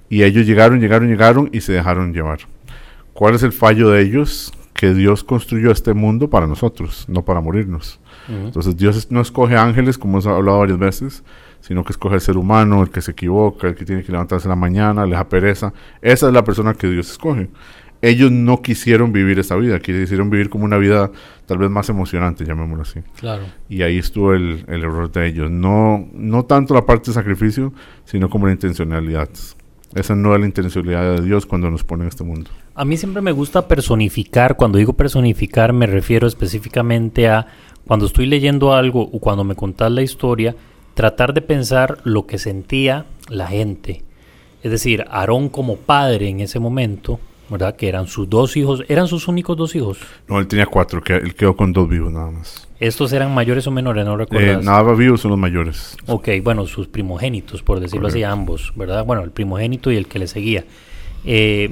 Y 0.09 0.23
ellos 0.23 0.47
llegaron, 0.47 0.79
llegaron, 0.79 1.09
llegaron 1.09 1.49
y 1.53 1.61
se 1.61 1.73
dejaron 1.73 2.13
llevar. 2.13 2.39
¿Cuál 3.13 3.35
es 3.35 3.43
el 3.43 3.51
fallo 3.51 3.89
de 3.89 4.01
ellos? 4.01 4.51
Que 4.73 4.93
Dios 4.93 5.23
construyó 5.25 5.71
este 5.71 5.93
mundo 5.93 6.29
para 6.29 6.47
nosotros, 6.47 7.05
no 7.09 7.23
para 7.25 7.41
morirnos. 7.41 7.99
Entonces 8.29 8.77
Dios 8.77 9.11
no 9.11 9.21
escoge 9.21 9.57
ángeles, 9.57 9.97
como 9.97 10.13
hemos 10.13 10.27
hablado 10.27 10.59
varias 10.59 10.77
veces, 10.77 11.23
sino 11.61 11.83
que 11.83 11.91
escoge 11.91 12.15
el 12.15 12.21
ser 12.21 12.37
humano, 12.37 12.83
el 12.83 12.89
que 12.89 13.01
se 13.01 13.11
equivoca, 13.11 13.67
el 13.67 13.75
que 13.75 13.85
tiene 13.85 14.03
que 14.03 14.11
levantarse 14.11 14.47
en 14.47 14.49
la 14.49 14.55
mañana, 14.55 15.05
le 15.05 15.15
da 15.15 15.27
pereza. 15.27 15.73
Esa 16.01 16.27
es 16.27 16.33
la 16.33 16.43
persona 16.43 16.73
que 16.73 16.87
Dios 16.87 17.09
escoge. 17.09 17.49
Ellos 18.01 18.31
no 18.31 18.61
quisieron 18.61 19.11
vivir 19.11 19.39
esa 19.39 19.55
vida, 19.57 19.79
quisieron 19.79 20.29
vivir 20.29 20.49
como 20.49 20.63
una 20.63 20.77
vida 20.77 21.11
tal 21.45 21.57
vez 21.57 21.69
más 21.69 21.89
emocionante, 21.89 22.45
llamémoslo 22.45 22.83
así. 22.83 23.01
Claro. 23.19 23.43
Y 23.67 23.81
ahí 23.81 23.97
estuvo 23.97 24.33
el, 24.33 24.63
el 24.67 24.83
error 24.83 25.11
de 25.11 25.27
ellos. 25.27 25.51
No, 25.51 26.07
no 26.13 26.45
tanto 26.45 26.73
la 26.73 26.85
parte 26.85 27.11
de 27.11 27.15
sacrificio, 27.15 27.73
sino 28.05 28.29
como 28.29 28.45
la 28.45 28.53
intencionalidad. 28.53 29.29
Esa 29.95 30.15
no 30.15 30.33
es 30.35 30.39
la 30.39 30.45
intencionalidad 30.45 31.15
de 31.15 31.25
Dios 31.25 31.45
cuando 31.45 31.69
nos 31.71 31.83
pone 31.83 32.03
en 32.03 32.09
este 32.09 32.23
mundo. 32.23 32.51
A 32.75 32.85
mí 32.85 32.95
siempre 32.95 33.21
me 33.21 33.31
gusta 33.31 33.67
personificar. 33.67 34.55
Cuando 34.55 34.77
digo 34.77 34.93
personificar 34.93 35.73
me 35.73 35.87
refiero 35.87 36.27
específicamente 36.27 37.27
a 37.27 37.47
cuando 37.87 38.05
estoy 38.05 38.25
leyendo 38.25 38.73
algo 38.73 39.01
o 39.01 39.19
cuando 39.19 39.43
me 39.43 39.55
contás 39.55 39.91
la 39.91 40.01
historia, 40.01 40.55
tratar 40.93 41.33
de 41.33 41.41
pensar 41.41 41.99
lo 42.03 42.25
que 42.27 42.37
sentía 42.37 43.05
la 43.29 43.47
gente. 43.47 44.03
Es 44.63 44.71
decir, 44.71 45.05
Aarón 45.09 45.49
como 45.49 45.77
padre 45.77 46.27
en 46.29 46.41
ese 46.41 46.59
momento, 46.59 47.19
¿verdad? 47.49 47.75
Que 47.75 47.87
eran 47.87 48.07
sus 48.07 48.29
dos 48.29 48.57
hijos, 48.57 48.83
eran 48.89 49.07
sus 49.07 49.27
únicos 49.27 49.55
dos 49.57 49.73
hijos. 49.75 49.97
No, 50.27 50.39
él 50.39 50.47
tenía 50.47 50.65
cuatro, 50.65 51.01
que 51.01 51.15
él 51.15 51.33
quedó 51.33 51.55
con 51.55 51.71
dos 51.73 51.87
vivos 51.89 52.11
nada 52.11 52.29
más. 52.29 52.67
Estos 52.79 53.11
eran 53.13 53.33
mayores 53.33 53.65
o 53.67 53.71
menores, 53.71 54.05
no 54.05 54.13
Eh, 54.13 54.17
recuerdas. 54.17 54.63
nada 54.63 54.93
vivos 54.93 55.21
son 55.21 55.31
los 55.31 55.39
mayores. 55.39 55.97
Ok, 56.07 56.29
bueno, 56.43 56.65
sus 56.67 56.87
primogénitos, 56.87 57.61
por 57.63 57.79
decirlo 57.79 58.07
así, 58.07 58.23
ambos, 58.23 58.71
¿verdad? 58.75 59.05
Bueno, 59.05 59.23
el 59.23 59.31
primogénito 59.31 59.91
y 59.91 59.97
el 59.97 60.07
que 60.07 60.19
le 60.19 60.27
seguía. 60.27 60.65
Eh, 61.25 61.71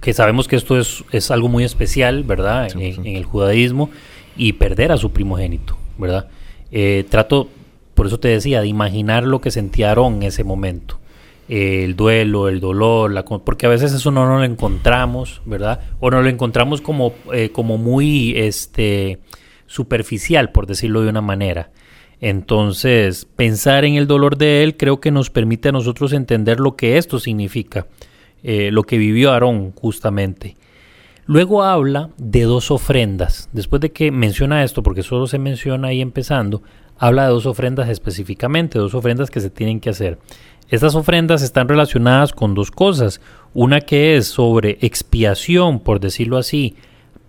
que 0.00 0.12
sabemos 0.12 0.48
que 0.48 0.56
esto 0.56 0.78
es, 0.78 1.04
es 1.12 1.30
algo 1.30 1.48
muy 1.48 1.62
especial, 1.64 2.24
¿verdad? 2.24 2.68
Sí, 2.70 2.82
en, 2.84 2.94
sí. 2.96 3.00
en 3.10 3.16
el 3.16 3.24
judaísmo, 3.24 3.90
y 4.36 4.54
perder 4.54 4.92
a 4.92 4.96
su 4.96 5.10
primogénito, 5.10 5.76
¿verdad? 5.98 6.28
Eh, 6.70 7.04
trato, 7.08 7.48
por 7.94 8.06
eso 8.06 8.18
te 8.18 8.28
decía, 8.28 8.60
de 8.60 8.66
imaginar 8.66 9.24
lo 9.24 9.40
que 9.40 9.50
sentía 9.50 9.90
Aarón 9.90 10.16
en 10.16 10.22
ese 10.24 10.44
momento. 10.44 10.98
Eh, 11.48 11.84
el 11.84 11.96
duelo, 11.96 12.48
el 12.48 12.60
dolor, 12.60 13.12
la, 13.12 13.24
porque 13.24 13.66
a 13.66 13.68
veces 13.68 13.92
eso 13.92 14.10
no, 14.10 14.24
lo 14.24 14.42
encontramos, 14.42 15.42
¿verdad? 15.44 15.80
O 16.00 16.10
no 16.10 16.22
lo 16.22 16.28
encontramos 16.28 16.80
como, 16.80 17.12
eh, 17.32 17.50
como 17.50 17.76
muy 17.76 18.34
este, 18.36 19.18
superficial, 19.66 20.50
por 20.50 20.66
decirlo 20.66 21.02
de 21.02 21.10
una 21.10 21.20
manera. 21.20 21.70
Entonces, 22.20 23.26
pensar 23.36 23.84
en 23.84 23.96
el 23.96 24.06
dolor 24.06 24.38
de 24.38 24.62
él 24.62 24.76
creo 24.76 25.00
que 25.00 25.10
nos 25.10 25.28
permite 25.28 25.70
a 25.70 25.72
nosotros 25.72 26.12
entender 26.12 26.60
lo 26.60 26.76
que 26.76 26.96
esto 26.96 27.18
significa, 27.18 27.86
lo 28.44 28.84
que 28.84 28.96
vivió 28.96 29.32
Aarón 29.32 29.72
justamente. 29.72 30.56
Luego 31.26 31.62
habla 31.62 32.10
de 32.18 32.42
dos 32.42 32.70
ofrendas. 32.70 33.48
Después 33.52 33.80
de 33.80 33.92
que 33.92 34.10
menciona 34.10 34.64
esto, 34.64 34.82
porque 34.82 35.02
solo 35.02 35.26
se 35.26 35.38
menciona 35.38 35.88
ahí 35.88 36.00
empezando, 36.00 36.62
habla 36.98 37.24
de 37.24 37.30
dos 37.30 37.46
ofrendas 37.46 37.88
específicamente, 37.88 38.78
dos 38.78 38.94
ofrendas 38.94 39.30
que 39.30 39.40
se 39.40 39.50
tienen 39.50 39.80
que 39.80 39.90
hacer. 39.90 40.18
Estas 40.68 40.94
ofrendas 40.94 41.42
están 41.42 41.68
relacionadas 41.68 42.32
con 42.32 42.54
dos 42.54 42.70
cosas. 42.70 43.20
Una 43.54 43.80
que 43.80 44.16
es 44.16 44.26
sobre 44.26 44.78
expiación, 44.80 45.80
por 45.80 46.00
decirlo 46.00 46.38
así, 46.38 46.74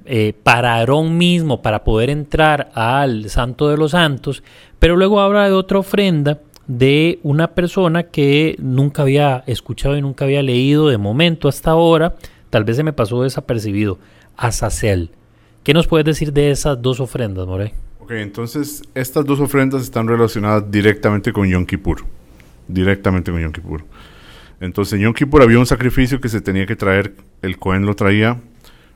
eh, 0.06 0.34
para 0.44 0.76
Aarón 0.76 1.18
mismo, 1.18 1.62
para 1.62 1.84
poder 1.84 2.10
entrar 2.10 2.72
al 2.74 3.30
Santo 3.30 3.70
de 3.70 3.78
los 3.78 3.92
Santos, 3.92 4.44
pero 4.78 4.98
luego 4.98 5.22
habla 5.22 5.46
de 5.46 5.54
otra 5.54 5.80
ofrenda 5.80 6.40
de 6.68 7.20
una 7.24 7.52
persona 7.52 8.04
que 8.04 8.58
nunca 8.60 9.04
había 9.04 9.44
escuchado 9.48 9.98
y 9.98 10.02
nunca 10.02 10.26
había 10.26 10.42
leído 10.44 10.90
de 10.90 10.98
momento 10.98 11.48
hasta 11.48 11.72
ahora, 11.72 12.16
tal 12.54 12.66
vez 12.66 12.78
se 12.78 12.84
me 12.84 12.94
pasó 12.94 13.24
desapercibido, 13.24 13.98
Azazel. 14.38 15.10
¿Qué 15.64 15.74
nos 15.74 15.88
puedes 15.88 16.06
decir 16.06 16.32
de 16.32 16.52
esas 16.52 16.80
dos 16.80 17.00
ofrendas, 17.00 17.48
More? 17.48 17.74
Ok, 17.98 18.12
entonces 18.12 18.84
estas 18.94 19.26
dos 19.26 19.40
ofrendas 19.40 19.82
están 19.82 20.08
relacionadas 20.08 20.70
directamente 20.70 21.34
con 21.34 21.50
Yom 21.50 21.66
Kippur. 21.66 22.06
Directamente 22.68 23.32
con 23.32 23.42
Yom 23.42 23.52
Kippur. 23.52 23.84
Entonces 24.60 24.94
en 24.94 25.00
Yom 25.00 25.14
Kippur 25.16 25.42
había 25.42 25.58
un 25.58 25.66
sacrificio 25.66 26.22
que 26.22 26.30
se 26.30 26.42
tenía 26.42 26.68
que 26.68 26.76
traer, 26.76 27.16
el 27.42 27.58
Cohen 27.58 27.88
lo 27.88 27.96
traía 27.96 28.40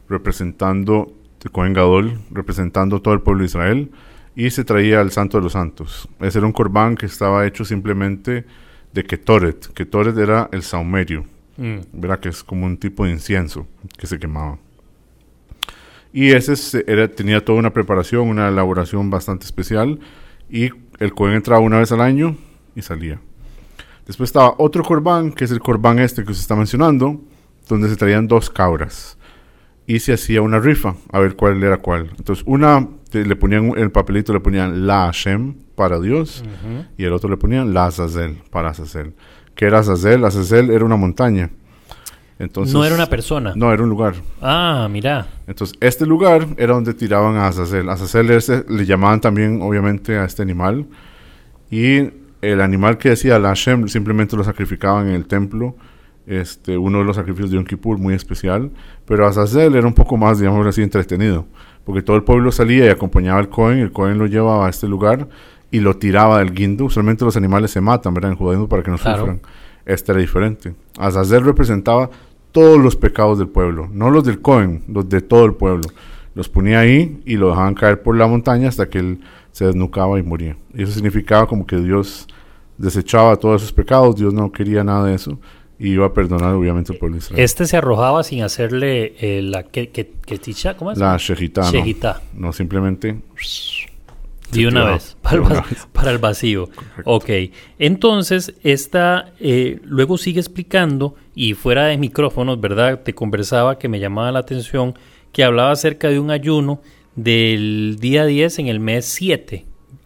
representando, 0.07 1.11
el 1.43 1.49
Cohen 1.49 1.73
Gadol, 1.73 2.19
representando 2.29 3.01
todo 3.01 3.15
el 3.15 3.21
pueblo 3.21 3.41
de 3.41 3.47
Israel, 3.47 3.89
y 4.35 4.51
se 4.51 4.65
traía 4.65 5.01
al 5.01 5.09
Santo 5.09 5.37
de 5.37 5.43
los 5.45 5.53
Santos. 5.53 6.07
Ese 6.19 6.37
era 6.37 6.45
un 6.45 6.53
corbán 6.53 6.95
que 6.95 7.07
estaba 7.07 7.47
hecho 7.47 7.65
simplemente 7.65 8.45
de 8.93 9.03
Ketoret. 9.03 9.73
Ketoret 9.73 10.15
era 10.15 10.47
el 10.51 10.61
saumerio 10.61 11.25
Mm. 11.57 11.79
Verá 11.93 12.19
que 12.19 12.29
es 12.29 12.43
como 12.43 12.65
un 12.65 12.77
tipo 12.77 13.05
de 13.05 13.11
incienso 13.11 13.67
que 13.97 14.07
se 14.07 14.19
quemaba. 14.19 14.59
Y 16.13 16.31
ese 16.31 16.83
era, 16.87 17.07
tenía 17.07 17.43
toda 17.43 17.59
una 17.59 17.73
preparación, 17.73 18.27
una 18.27 18.47
elaboración 18.47 19.09
bastante 19.09 19.45
especial. 19.45 19.99
Y 20.49 20.69
el 20.99 21.13
Cohen 21.13 21.35
entraba 21.35 21.61
una 21.61 21.79
vez 21.79 21.91
al 21.91 22.01
año 22.01 22.35
y 22.75 22.81
salía. 22.81 23.19
Después 24.05 24.29
estaba 24.29 24.55
otro 24.57 24.83
corbán, 24.83 25.33
que 25.33 25.43
es 25.43 25.51
el 25.51 25.59
corbán 25.59 25.99
este 25.99 26.23
que 26.23 26.33
se 26.33 26.41
está 26.41 26.55
mencionando, 26.55 27.21
donde 27.67 27.89
se 27.89 27.97
traían 27.97 28.27
dos 28.27 28.49
cabras. 28.49 29.17
Y 29.85 29.99
se 29.99 30.13
hacía 30.13 30.41
una 30.41 30.59
rifa, 30.59 30.95
a 31.11 31.19
ver 31.19 31.35
cuál 31.35 31.61
era 31.63 31.77
cuál. 31.77 32.11
Entonces, 32.17 32.43
una 32.47 32.87
le 33.11 33.35
ponían 33.35 33.73
el 33.77 33.91
papelito, 33.91 34.33
le 34.33 34.39
ponían 34.39 34.85
la 34.85 35.05
Hashem 35.05 35.55
para 35.75 35.99
Dios, 35.99 36.43
y 36.97 37.03
el 37.03 37.13
otro 37.13 37.29
le 37.29 37.37
ponían 37.37 37.73
la 37.73 37.85
Azazel 37.85 38.37
para 38.49 38.69
Azazel 38.69 39.13
que 39.57 39.65
era 39.65 39.79
Azazel. 39.79 40.23
Azazel 40.23 40.69
era 40.69 40.85
una 40.85 40.95
montaña. 40.95 41.49
Entonces, 42.39 42.73
no 42.73 42.85
era 42.85 42.93
una 42.93 43.07
persona. 43.07 43.53
No, 43.55 43.73
era 43.73 43.81
un 43.83 43.89
lugar. 43.89 44.13
Ah, 44.41 44.87
mira. 44.89 45.27
Entonces, 45.47 45.75
este 45.81 46.05
lugar 46.05 46.47
era 46.57 46.75
donde 46.75 46.93
tiraban 46.93 47.35
a 47.35 47.47
Azazel. 47.47 47.89
Azazel 47.89 48.27
le 48.69 48.85
llamaban 48.85 49.19
también, 49.19 49.59
obviamente, 49.61 50.17
a 50.17 50.23
este 50.25 50.43
animal. 50.43 50.85
Y 51.71 52.11
el 52.41 52.61
animal 52.61 52.99
que 52.99 53.09
decía 53.09 53.39
la 53.39 53.49
Hashem 53.49 53.87
simplemente 53.87 54.37
lo 54.37 54.43
sacrificaban 54.43 55.07
en 55.07 55.15
el 55.15 55.25
templo. 55.25 55.75
Este, 56.27 56.77
uno 56.77 56.99
de 56.99 57.05
los 57.05 57.15
sacrificios 57.15 57.49
de 57.49 57.55
Yom 57.55 57.65
Kippur 57.65 57.97
muy 57.97 58.13
especial. 58.13 58.69
Pero 59.05 59.25
Azazel 59.25 59.75
era 59.75 59.87
un 59.87 59.93
poco 59.93 60.15
más, 60.17 60.37
digamos 60.37 60.65
así, 60.67 60.83
entretenido. 60.83 61.47
Porque 61.83 62.03
todo 62.03 62.15
el 62.15 62.23
pueblo 62.23 62.51
salía 62.51 62.85
y 62.85 62.89
acompañaba 62.89 63.39
al 63.39 63.49
Cohen. 63.49 63.79
El 63.79 63.91
Cohen 63.91 64.19
lo 64.19 64.27
llevaba 64.27 64.67
a 64.67 64.69
este 64.69 64.87
lugar 64.87 65.27
y 65.71 65.79
lo 65.79 65.97
tiraba 65.97 66.39
del 66.39 66.53
guindo. 66.53 66.85
Usualmente 66.85 67.25
los 67.25 67.37
animales 67.37 67.71
se 67.71 67.81
matan, 67.81 68.13
¿verdad? 68.13 68.31
En 68.31 68.37
judaísmo 68.37 68.67
para 68.67 68.83
que 68.83 68.91
no 68.91 68.97
sufran. 68.97 69.41
Este 69.85 70.11
era 70.11 70.21
diferente. 70.21 70.73
Azazel 70.97 71.43
representaba 71.43 72.09
todos 72.51 72.79
los 72.79 72.95
pecados 72.95 73.39
del 73.39 73.47
pueblo, 73.49 73.89
no 73.91 74.09
los 74.09 74.23
del 74.23 74.41
Cohen, 74.41 74.83
los 74.87 75.07
de 75.07 75.21
todo 75.21 75.45
el 75.45 75.53
pueblo. 75.53 75.89
Los 76.33 76.49
ponía 76.49 76.79
ahí 76.79 77.21
y 77.25 77.35
lo 77.35 77.49
dejaban 77.49 77.73
caer 77.73 78.01
por 78.01 78.15
la 78.15 78.27
montaña 78.27 78.67
hasta 78.67 78.89
que 78.89 78.99
él 78.99 79.19
se 79.51 79.65
desnucaba 79.65 80.19
y 80.19 80.23
moría. 80.23 80.55
Y 80.73 80.83
eso 80.83 80.91
significaba 80.91 81.47
como 81.47 81.65
que 81.65 81.77
Dios 81.77 82.27
desechaba 82.77 83.35
todos 83.37 83.61
esos 83.61 83.73
pecados, 83.73 84.15
Dios 84.15 84.33
no 84.33 84.51
quería 84.51 84.83
nada 84.83 85.05
de 85.07 85.15
eso 85.15 85.39
y 85.79 85.91
iba 85.91 86.05
a 86.07 86.13
perdonar 86.13 86.53
obviamente 86.53 86.93
al 86.93 86.99
pueblo 86.99 87.17
Israel. 87.17 87.39
Este 87.39 87.65
se 87.65 87.77
arrojaba 87.77 88.23
sin 88.23 88.41
hacerle 88.41 89.15
eh, 89.19 89.41
la 89.41 89.63
que, 89.63 89.89
que, 89.89 90.11
¿cómo 90.77 90.91
es? 90.91 90.97
La 90.97 91.17
shejitá. 91.17 91.71
No. 92.33 92.47
no, 92.47 92.53
simplemente 92.53 93.19
de 94.51 94.67
una, 94.67 94.91
vez, 94.91 95.17
para, 95.21 96.11
el 96.11 96.17
vacío. 96.17 96.69
Ok, 97.03 97.29
entonces 97.79 98.53
esta 98.63 99.33
eh, 99.39 99.79
luego 99.83 100.17
sigue 100.17 100.39
explicando 100.39 101.15
y 101.35 101.53
fuera 101.53 101.85
de 101.85 101.97
micrófonos, 101.97 102.59
¿verdad? 102.59 103.03
Te 103.03 103.13
conversaba 103.13 103.77
que 103.77 103.89
me 103.89 103.99
llamaba 103.99 104.31
la 104.31 104.39
atención 104.39 104.95
que 105.31 105.43
hablaba 105.43 105.71
acerca 105.71 106.09
de 106.09 106.19
un 106.19 106.31
ayuno 106.31 106.81
del 107.15 107.97
día 107.99 108.25
10 108.25 108.59
en 108.59 108.67
el 108.67 108.79
mes 108.79 109.05
7, 109.05 109.65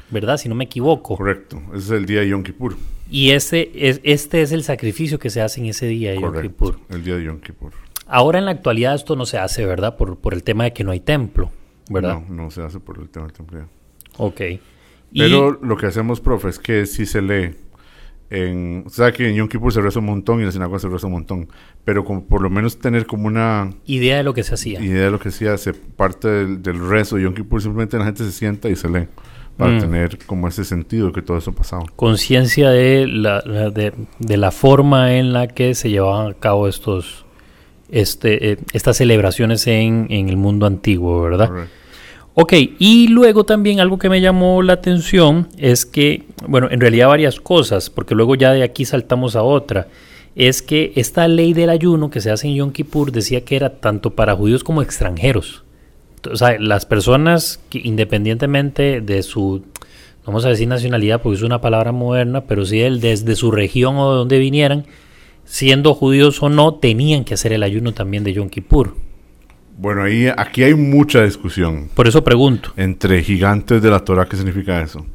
¿verdad? 0.10 0.38
Si 0.38 0.50
no 0.50 0.56
me 0.56 0.64
equivoco. 0.64 1.16
Correcto, 1.18 1.62
ese 1.70 1.78
es 1.78 1.92
el 1.92 2.06
día 2.06 2.22
de 2.22 2.30
Yom 2.30 2.44
Kippur. 2.44 2.76
Y 3.10 3.32
ese 3.32 3.72
es, 3.76 4.00
este 4.04 4.42
es 4.42 4.52
el 4.54 4.64
sacrificio 4.64 5.20
que 5.20 5.30
se 5.30 5.42
hace 5.42 5.60
en 5.60 5.68
ese 5.68 5.86
día 5.86 6.12
de 6.12 6.22
Yom 6.22 6.42
Kippur. 6.42 6.80
el 6.90 7.04
día 7.04 7.16
de 7.16 7.26
Yom 7.26 7.40
Kippur. 7.40 7.74
Ahora 8.08 8.40
en 8.40 8.46
la 8.46 8.52
actualidad 8.52 8.96
esto 8.96 9.16
no 9.16 9.26
se 9.26 9.38
hace, 9.38 9.66
¿verdad? 9.66 9.96
Por, 9.96 10.18
por 10.18 10.34
el 10.34 10.44
tema 10.44 10.66
de 10.66 10.74
que 10.74 10.84
no 10.84 10.92
hay 10.92 11.00
templo, 11.00 11.52
¿verdad? 11.90 12.22
No, 12.28 12.44
no 12.44 12.52
se 12.52 12.62
hace 12.62 12.80
por 12.80 12.98
el 13.00 13.10
tema 13.10 13.28
del 13.28 13.34
templo. 13.34 13.68
Ok. 14.18 14.42
Pero 15.14 15.60
lo 15.62 15.78
que 15.78 15.88
hacemos, 15.88 16.22
profe, 16.22 16.50
es 16.50 16.60
que 16.60 16.86
si 16.86 17.06
se 17.06 17.22
lee 17.22 17.56
en... 18.30 18.84
O 18.88 18.90
sea, 18.90 19.12
que 19.12 19.30
en 19.30 19.36
Yom 19.36 19.48
Kippur 19.48 19.74
se 19.74 19.82
reza 19.82 20.00
un 20.00 20.06
montón 20.06 20.38
y 20.38 20.40
en 20.42 20.46
la 20.48 20.52
sinagoga 20.52 20.80
se 20.80 20.88
reza 20.88 21.08
un 21.08 21.14
montón. 21.14 21.50
Pero 21.84 22.06
como 22.06 22.26
por 22.26 22.42
lo 22.42 22.50
menos 22.50 22.80
tener 22.80 23.06
como 23.06 23.28
una... 23.28 23.72
Idea 23.86 24.18
de 24.18 24.24
lo 24.24 24.34
que 24.34 24.44
se 24.44 24.54
hacía. 24.54 24.82
Idea 24.82 25.06
de 25.06 25.12
lo 25.12 25.20
que 25.20 25.32
se 25.32 25.50
hace. 25.50 25.74
Parte 25.74 26.28
del, 26.28 26.90
rezo 26.90 27.18
de 27.18 27.24
Yom 27.24 27.34
Kippur 27.34 27.62
simplemente 27.62 27.98
la 27.98 28.06
gente 28.06 28.24
se 28.24 28.32
sienta 28.32 28.70
y 28.70 28.76
se 28.76 28.90
lee. 28.90 29.08
Para 29.58 29.74
mm. 29.74 29.80
tener 29.80 30.18
como 30.26 30.48
ese 30.48 30.64
sentido 30.64 31.12
que 31.12 31.22
todo 31.22 31.38
eso 31.38 31.52
pasaba. 31.52 31.84
Conciencia 31.98 32.70
de 32.70 33.06
la, 33.06 33.42
de, 33.42 34.38
la 34.38 34.52
forma 34.52 35.16
en 35.16 35.34
la 35.34 35.48
que 35.48 35.76
se 35.76 35.90
llevaban 35.90 36.32
a 36.32 36.34
cabo 36.34 36.68
estos... 36.68 37.26
Este, 37.90 38.54
eh, 38.54 38.58
estas 38.72 38.96
celebraciones 38.96 39.68
en, 39.68 40.08
en 40.10 40.30
el 40.30 40.38
mundo 40.38 40.66
antiguo, 40.66 41.22
¿verdad? 41.22 41.50
Correcto. 41.50 41.81
Ok, 42.34 42.54
y 42.80 43.10
luego 43.10 43.44
también 43.44 43.82
algo 43.82 43.98
que 43.98 44.08
me 44.10 44.22
llamó 44.22 44.62
la 44.62 44.74
atención 44.74 45.50
es 45.58 45.86
que, 45.86 46.24
bueno, 46.48 46.70
en 46.72 46.80
realidad 46.80 47.10
varias 47.10 47.42
cosas, 47.42 47.90
porque 47.90 48.16
luego 48.16 48.36
ya 48.36 48.54
de 48.54 48.64
aquí 48.64 48.86
saltamos 48.86 49.36
a 49.36 49.44
otra, 49.44 49.90
es 50.36 50.62
que 50.62 50.94
esta 50.96 51.28
ley 51.28 51.54
del 51.54 51.70
ayuno 51.70 52.10
que 52.10 52.22
se 52.22 52.32
hace 52.32 52.48
en 52.48 52.56
Yom 52.56 52.72
Kippur 52.72 53.12
decía 53.12 53.44
que 53.44 53.58
era 53.58 53.82
tanto 53.82 54.12
para 54.12 54.36
judíos 54.36 54.64
como 54.64 54.82
extranjeros. 54.82 55.66
O 56.32 56.38
sea, 56.38 56.58
las 56.58 56.86
personas 56.86 57.60
que 57.70 57.82
independientemente 57.84 59.02
de 59.02 59.24
su, 59.24 59.64
vamos 60.26 60.46
a 60.46 60.50
decir 60.50 60.70
nacionalidad, 60.70 61.22
porque 61.22 61.38
es 61.38 61.44
una 61.44 61.60
palabra 61.60 61.92
moderna, 61.92 62.46
pero 62.46 62.66
sí 62.66 62.80
el, 62.80 63.02
desde 63.02 63.36
su 63.36 63.52
región 63.52 63.98
o 63.98 64.12
de 64.12 64.18
donde 64.20 64.40
vinieran, 64.40 64.86
siendo 65.44 65.94
judíos 65.94 66.42
o 66.42 66.48
no, 66.48 66.76
tenían 66.76 67.26
que 67.26 67.34
hacer 67.34 67.52
el 67.52 67.64
ayuno 67.64 67.94
también 67.94 68.24
de 68.24 68.32
Yom 68.32 68.48
Kippur. 68.48 68.96
Bueno, 69.78 70.04
ahí, 70.04 70.28
aquí 70.36 70.64
hay 70.64 70.74
mucha 70.74 71.24
discusión. 71.24 71.90
Por 71.94 72.08
eso 72.08 72.24
pregunto. 72.24 72.72
Entre 72.78 73.24
gigantes 73.24 73.82
de 73.82 73.90
la 73.90 74.00
Torah, 74.00 74.26
¿qué 74.26 74.36
significa 74.36 74.82
eso? 74.82 75.06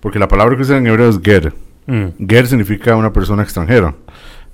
Porque 0.00 0.18
la 0.18 0.28
palabra 0.28 0.56
que 0.56 0.62
usa 0.62 0.76
en 0.76 0.86
hebreo 0.86 1.08
es 1.08 1.20
ger. 1.22 1.52
Mm. 1.86 2.26
Ger 2.28 2.46
significa 2.46 2.96
una 2.96 3.12
persona 3.12 3.42
extranjera, 3.42 3.94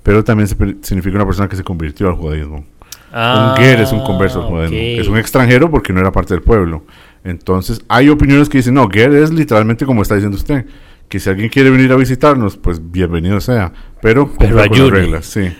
pero 0.03 0.23
también 0.23 0.47
significa 0.81 1.15
una 1.15 1.25
persona 1.25 1.49
que 1.49 1.55
se 1.55 1.63
convirtió 1.63 2.07
al 2.07 2.15
judaísmo. 2.15 2.65
un 3.11 3.55
ger 3.57 3.81
es 3.81 3.91
un 3.91 4.03
converso 4.03 4.41
al 4.41 4.47
judaísmo. 4.47 4.77
Es 5.01 5.07
un 5.07 5.17
extranjero 5.17 5.69
porque 5.71 5.93
no 5.93 5.99
era 5.99 6.11
parte 6.11 6.33
del 6.33 6.43
pueblo. 6.43 6.85
Entonces, 7.23 7.81
hay 7.87 8.09
opiniones 8.09 8.49
que 8.49 8.57
dicen, 8.59 8.73
no, 8.73 8.87
ger 8.89 9.13
es 9.13 9.31
literalmente 9.31 9.85
como 9.85 10.01
está 10.01 10.15
diciendo 10.15 10.37
usted. 10.37 10.65
Que 11.09 11.19
si 11.19 11.29
alguien 11.29 11.49
quiere 11.49 11.69
venir 11.69 11.91
a 11.91 11.95
visitarnos, 11.95 12.57
pues 12.57 12.79
bienvenido 12.91 13.39
sea. 13.39 13.71
Pero, 14.01 14.31
pero 14.37 14.55
con 14.67 14.79
las 14.79 14.89
reglas, 14.89 15.25
sí. 15.25 15.53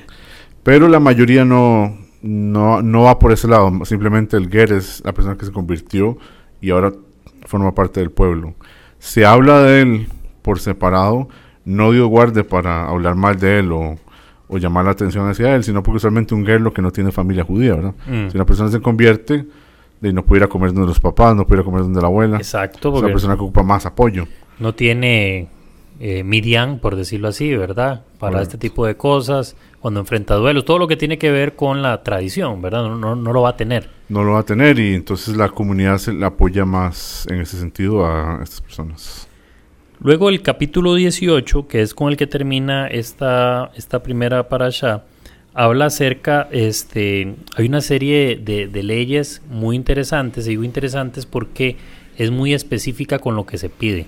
Pero 0.64 0.88
la 0.88 1.00
mayoría 1.00 1.46
no, 1.46 1.98
no, 2.24 2.82
no 2.82 3.04
va 3.04 3.20
por 3.20 3.32
ese 3.32 3.48
lado. 3.48 3.72
Simplemente 3.86 4.38
el 4.38 4.50
Ger 4.50 4.72
es 4.72 5.04
la 5.06 5.14
persona 5.14 5.38
que 5.38 5.46
se 5.46 5.52
convirtió 5.52 6.18
y 6.62 6.72
ahora 6.72 6.94
forma 7.46 7.76
parte 7.76 8.00
del 8.00 8.10
pueblo. 8.10 8.56
Se 8.98 9.26
habla 9.26 9.62
de 9.62 9.82
él 9.82 10.08
por 10.42 10.60
separado, 10.60 11.28
no 11.66 11.92
dio 11.92 12.08
guarde 12.08 12.44
para 12.44 12.88
hablar 12.88 13.16
mal 13.16 13.38
de 13.38 13.60
él 13.60 13.72
o, 13.72 13.98
llamar 14.50 14.86
la 14.86 14.92
atención 14.92 15.28
hacia 15.28 15.56
él, 15.56 15.64
sino 15.64 15.82
porque 15.82 15.98
usualmente 15.98 16.36
un 16.36 16.46
Ger 16.46 16.62
lo 16.62 16.72
que 16.72 16.84
no 16.84 16.92
tiene 16.92 17.12
familia 17.12 17.44
judía, 17.44 17.74
¿verdad? 17.74 17.96
Mm. 18.06 18.30
Si 18.30 18.38
una 18.38 18.46
persona 18.46 18.70
se 18.70 18.80
convierte, 18.82 19.48
de 20.00 20.14
no 20.14 20.24
puede 20.24 20.42
ir 20.42 20.44
a 20.44 20.48
comer 20.48 20.72
donde 20.74 20.88
los 20.88 21.00
papás, 21.00 21.36
no 21.36 21.48
puede 21.48 21.62
ir 21.62 21.64
a 21.64 21.66
comer 21.66 21.82
donde 21.82 22.00
la 22.00 22.08
abuela. 22.08 22.38
Exacto. 22.38 22.94
Es 22.96 23.02
una 23.02 23.08
persona 23.08 23.36
que 23.36 23.42
ocupa 23.42 23.64
más 23.64 23.88
apoyo. 23.88 24.28
No 24.60 24.76
tiene 24.76 25.48
eh, 26.00 26.24
Midian, 26.24 26.78
por 26.78 26.96
decirlo 26.96 27.30
así, 27.30 27.56
¿verdad? 27.56 28.04
Para 28.20 28.34
Correcto. 28.34 28.42
este 28.44 28.58
tipo 28.60 28.86
de 28.86 28.96
cosas, 28.96 29.56
cuando 29.84 30.00
enfrenta 30.00 30.36
duelos, 30.36 30.64
todo 30.64 30.80
lo 30.80 30.88
que 30.88 30.96
tiene 30.96 31.18
que 31.18 31.30
ver 31.30 31.58
con 31.58 31.82
la 31.82 32.04
tradición, 32.04 32.62
¿verdad? 32.62 32.84
No, 32.84 32.96
no, 32.96 33.18
no 33.18 33.34
lo 33.34 33.42
va 33.42 33.50
a 33.50 33.58
tener. 33.58 33.90
No 34.08 34.24
lo 34.24 34.32
va 34.32 34.40
a 34.40 34.46
tener 34.46 34.80
y 34.80 34.94
entonces 34.94 35.36
la 35.36 35.50
comunidad 35.50 35.98
se 35.98 36.14
le 36.14 36.26
apoya 36.26 36.64
más 36.64 37.28
en 37.30 37.42
ese 37.42 37.58
sentido 37.58 38.06
a 38.06 38.40
estas 38.42 38.62
personas. 38.62 39.28
Luego 40.00 40.30
el 40.30 40.42
capítulo 40.42 40.96
18, 40.96 41.68
que 41.68 41.82
es 41.82 41.94
con 41.94 42.08
el 42.08 42.16
que 42.16 42.28
termina 42.28 42.88
esta, 42.88 43.72
esta 43.76 44.02
primera 44.02 44.48
parasha, 44.48 45.04
habla 45.54 45.88
acerca, 45.88 46.48
este, 46.52 47.36
hay 47.58 47.66
una 47.66 47.82
serie 47.82 48.40
de, 48.42 48.68
de 48.68 48.84
leyes 48.84 49.42
muy 49.50 49.76
interesantes, 49.76 50.48
y 50.48 50.52
digo 50.52 50.64
interesantes 50.64 51.26
porque 51.26 51.76
es 52.18 52.32
muy 52.32 52.54
específica 52.54 53.20
con 53.20 53.36
lo 53.36 53.46
que 53.46 53.58
se 53.58 53.68
pide. 53.68 54.06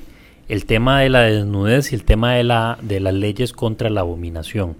El 0.48 0.68
tema 0.68 1.02
de 1.02 1.10
la 1.10 1.24
desnudez 1.24 1.92
y 1.92 1.96
el 1.96 2.06
tema 2.06 2.36
de, 2.36 2.46
la, 2.46 2.78
de 2.82 3.02
las 3.02 3.14
leyes 3.14 3.52
contra 3.52 3.90
la 3.90 4.00
abominación. 4.00 4.78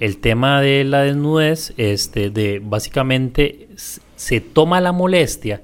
El 0.00 0.18
tema 0.18 0.60
de 0.60 0.84
la 0.84 1.02
desnudez, 1.02 1.74
este, 1.76 2.30
de 2.30 2.60
básicamente 2.62 3.68
se 4.16 4.40
toma 4.40 4.80
la 4.80 4.92
molestia 4.92 5.62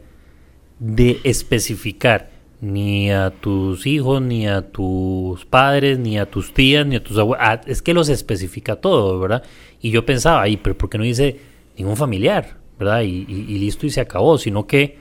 de 0.79 1.21
especificar 1.25 2.31
ni 2.61 3.11
a 3.11 3.31
tus 3.31 3.87
hijos, 3.87 4.23
ni 4.23 4.47
a 4.49 4.63
tus 4.71 5.45
padres, 5.45 5.99
ni 5.99 6.19
a 6.19 6.27
tus 6.27 6.55
tías, 6.55 6.87
ni 6.87 6.97
a 6.97 7.03
tus 7.05 7.19
abuelos. 7.19 7.61
es 7.67 7.83
que 7.83 7.95
los 7.95 8.09
especifica 8.09 8.77
todo, 8.77 9.19
¿verdad? 9.21 9.43
Y 9.81 9.91
yo 9.91 10.07
pensaba, 10.07 10.43
ay, 10.43 10.57
pero 10.57 10.77
¿por 10.77 10.89
qué 10.89 10.97
no 10.99 11.05
dice 11.05 11.39
ningún 11.77 11.97
familiar, 11.97 12.57
¿verdad? 12.79 13.03
Y, 13.03 13.27
y- 13.29 13.47
y 13.49 13.59
listo 13.59 13.87
y 13.87 13.91
se 13.91 14.01
acabó, 14.01 14.39
sino 14.39 14.67
que 14.67 14.99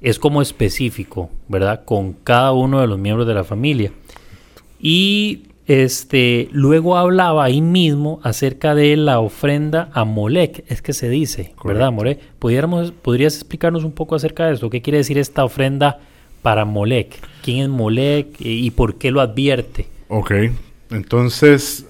es 0.00 0.18
como 0.18 0.42
específico, 0.42 1.30
¿verdad? 1.48 1.84
Con 1.84 2.12
cada 2.14 2.52
uno 2.52 2.80
de 2.80 2.86
los 2.86 2.98
miembros 2.98 3.26
de 3.28 3.34
la 3.34 3.44
familia. 3.44 3.92
Y 4.80 5.44
este 5.66 6.48
luego 6.52 6.96
hablaba 6.96 7.44
ahí 7.44 7.60
mismo 7.62 8.20
acerca 8.22 8.74
de 8.74 8.96
la 8.96 9.18
ofrenda 9.20 9.88
a 9.94 10.04
Molec, 10.04 10.64
es 10.68 10.82
que 10.82 10.92
se 10.92 11.08
dice, 11.08 11.54
¿verdad. 11.64 11.90
More? 11.92 12.18
¿Pudiéramos, 12.38 12.92
¿Podrías 12.92 13.34
explicarnos 13.34 13.84
un 13.84 13.92
poco 13.92 14.14
acerca 14.14 14.46
de 14.46 14.54
esto? 14.54 14.68
¿Qué 14.70 14.82
quiere 14.82 14.98
decir 14.98 15.16
esta 15.18 15.44
ofrenda 15.44 16.00
para 16.42 16.64
Molec? 16.64 17.18
¿Quién 17.42 17.60
es 17.62 17.68
Molec 17.68 18.36
y 18.40 18.70
por 18.72 18.96
qué 18.96 19.10
lo 19.10 19.20
advierte? 19.20 19.86
Ok, 20.08 20.32
entonces 20.90 21.86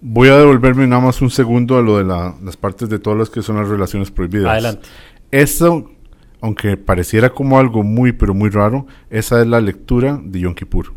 voy 0.00 0.28
a 0.28 0.36
devolverme 0.36 0.86
nada 0.86 1.02
más 1.02 1.20
un 1.20 1.30
segundo 1.30 1.76
a 1.76 1.82
lo 1.82 1.98
de 1.98 2.04
la- 2.04 2.36
las 2.42 2.56
partes 2.56 2.88
de 2.88 2.98
todas 2.98 3.18
las 3.18 3.30
que 3.30 3.42
son 3.42 3.56
las 3.56 3.68
relaciones 3.68 4.10
prohibidas. 4.10 4.46
Adelante. 4.52 4.88
Eso, 5.32 5.90
aunque 6.40 6.76
pareciera 6.76 7.30
como 7.30 7.58
algo 7.58 7.82
muy, 7.82 8.12
pero 8.12 8.32
muy 8.32 8.48
raro, 8.48 8.86
esa 9.10 9.40
es 9.40 9.46
la 9.48 9.60
lectura 9.60 10.20
de 10.22 10.40
Yom 10.40 10.54
Kippur. 10.54 10.92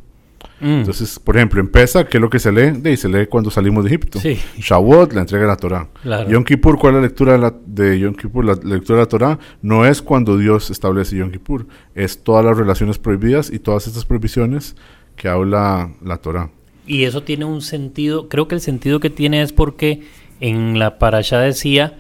Mm, 0.62 0.80
Entonces, 0.80 1.18
por 1.18 1.36
ejemplo, 1.36 1.60
en 1.60 1.70
Pesa, 1.70 2.06
¿qué 2.06 2.18
es 2.18 2.22
lo 2.22 2.30
que 2.30 2.38
se 2.38 2.52
lee? 2.52 2.72
De 2.80 2.96
se 2.96 3.10
lee 3.10 3.26
cuando 3.26 3.50
salimos 3.50 3.84
de 3.84 3.90
Egipto. 3.90 4.20
Sí. 4.20 4.40
Shavuot, 4.60 5.12
la 5.14 5.22
entrega 5.22 5.44
de 5.44 5.48
la 5.48 5.58
Torah. 5.58 5.90
Claro. 6.04 6.30
Yom 6.30 6.44
Kippur, 6.44 6.78
¿cuál 6.78 6.94
es 6.94 7.02
la 7.02 7.08
lectura 7.08 7.34
de, 7.34 7.40
la, 7.40 7.54
de 7.66 8.00
Yom 8.00 8.14
Kippur? 8.14 8.46
La 8.46 8.54
lectura 8.54 9.00
de 9.00 9.06
la 9.06 9.10
Torah 9.10 9.40
no 9.64 9.86
es 9.86 10.02
cuando 10.02 10.38
Dios 10.38 10.70
establece 10.70 11.18
Yom 11.18 11.32
Kippur, 11.32 11.66
es 11.96 12.24
todas 12.24 12.46
las 12.46 12.56
relaciones 12.56 13.00
prohibidas 13.00 13.52
y 13.52 13.60
todas 13.60 13.88
estas 13.88 14.06
prohibiciones 14.06 14.76
que 15.16 15.28
habla 15.28 15.92
la 16.04 16.18
Torah. 16.18 16.52
Y 16.86 17.04
eso 17.04 17.24
tiene 17.24 17.46
un 17.46 17.62
sentido, 17.62 18.30
creo 18.30 18.48
que 18.48 18.56
el 18.56 18.62
sentido 18.62 19.00
que 19.00 19.10
tiene 19.10 19.42
es 19.42 19.54
porque 19.54 20.02
en 20.40 20.80
la 20.80 21.00
parasha 21.00 21.40
decía 21.40 21.98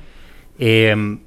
em, 0.59 1.19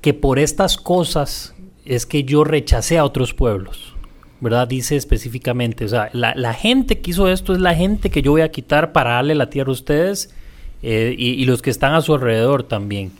que 0.00 0.14
por 0.14 0.38
estas 0.38 0.76
cosas 0.76 1.54
es 1.84 2.06
que 2.06 2.24
yo 2.24 2.44
rechacé 2.44 2.98
a 2.98 3.04
otros 3.04 3.32
pueblos, 3.34 3.95
¿verdad? 4.40 4.68
Dice 4.68 4.96
específicamente, 4.96 5.84
o 5.84 5.88
sea, 5.88 6.10
la, 6.12 6.34
la 6.34 6.52
gente 6.54 6.98
que 7.00 7.10
hizo 7.10 7.28
esto 7.28 7.52
es 7.52 7.60
la 7.60 7.74
gente 7.74 8.10
que 8.10 8.22
yo 8.22 8.32
voy 8.32 8.42
a 8.42 8.50
quitar 8.50 8.92
para 8.92 9.12
darle 9.12 9.34
la 9.34 9.48
tierra 9.50 9.70
a 9.70 9.72
ustedes 9.72 10.34
eh, 10.82 11.14
y, 11.16 11.30
y 11.30 11.44
los 11.46 11.62
que 11.62 11.70
están 11.70 11.94
a 11.94 12.00
su 12.02 12.14
alrededor 12.14 12.62
también. 12.62 13.12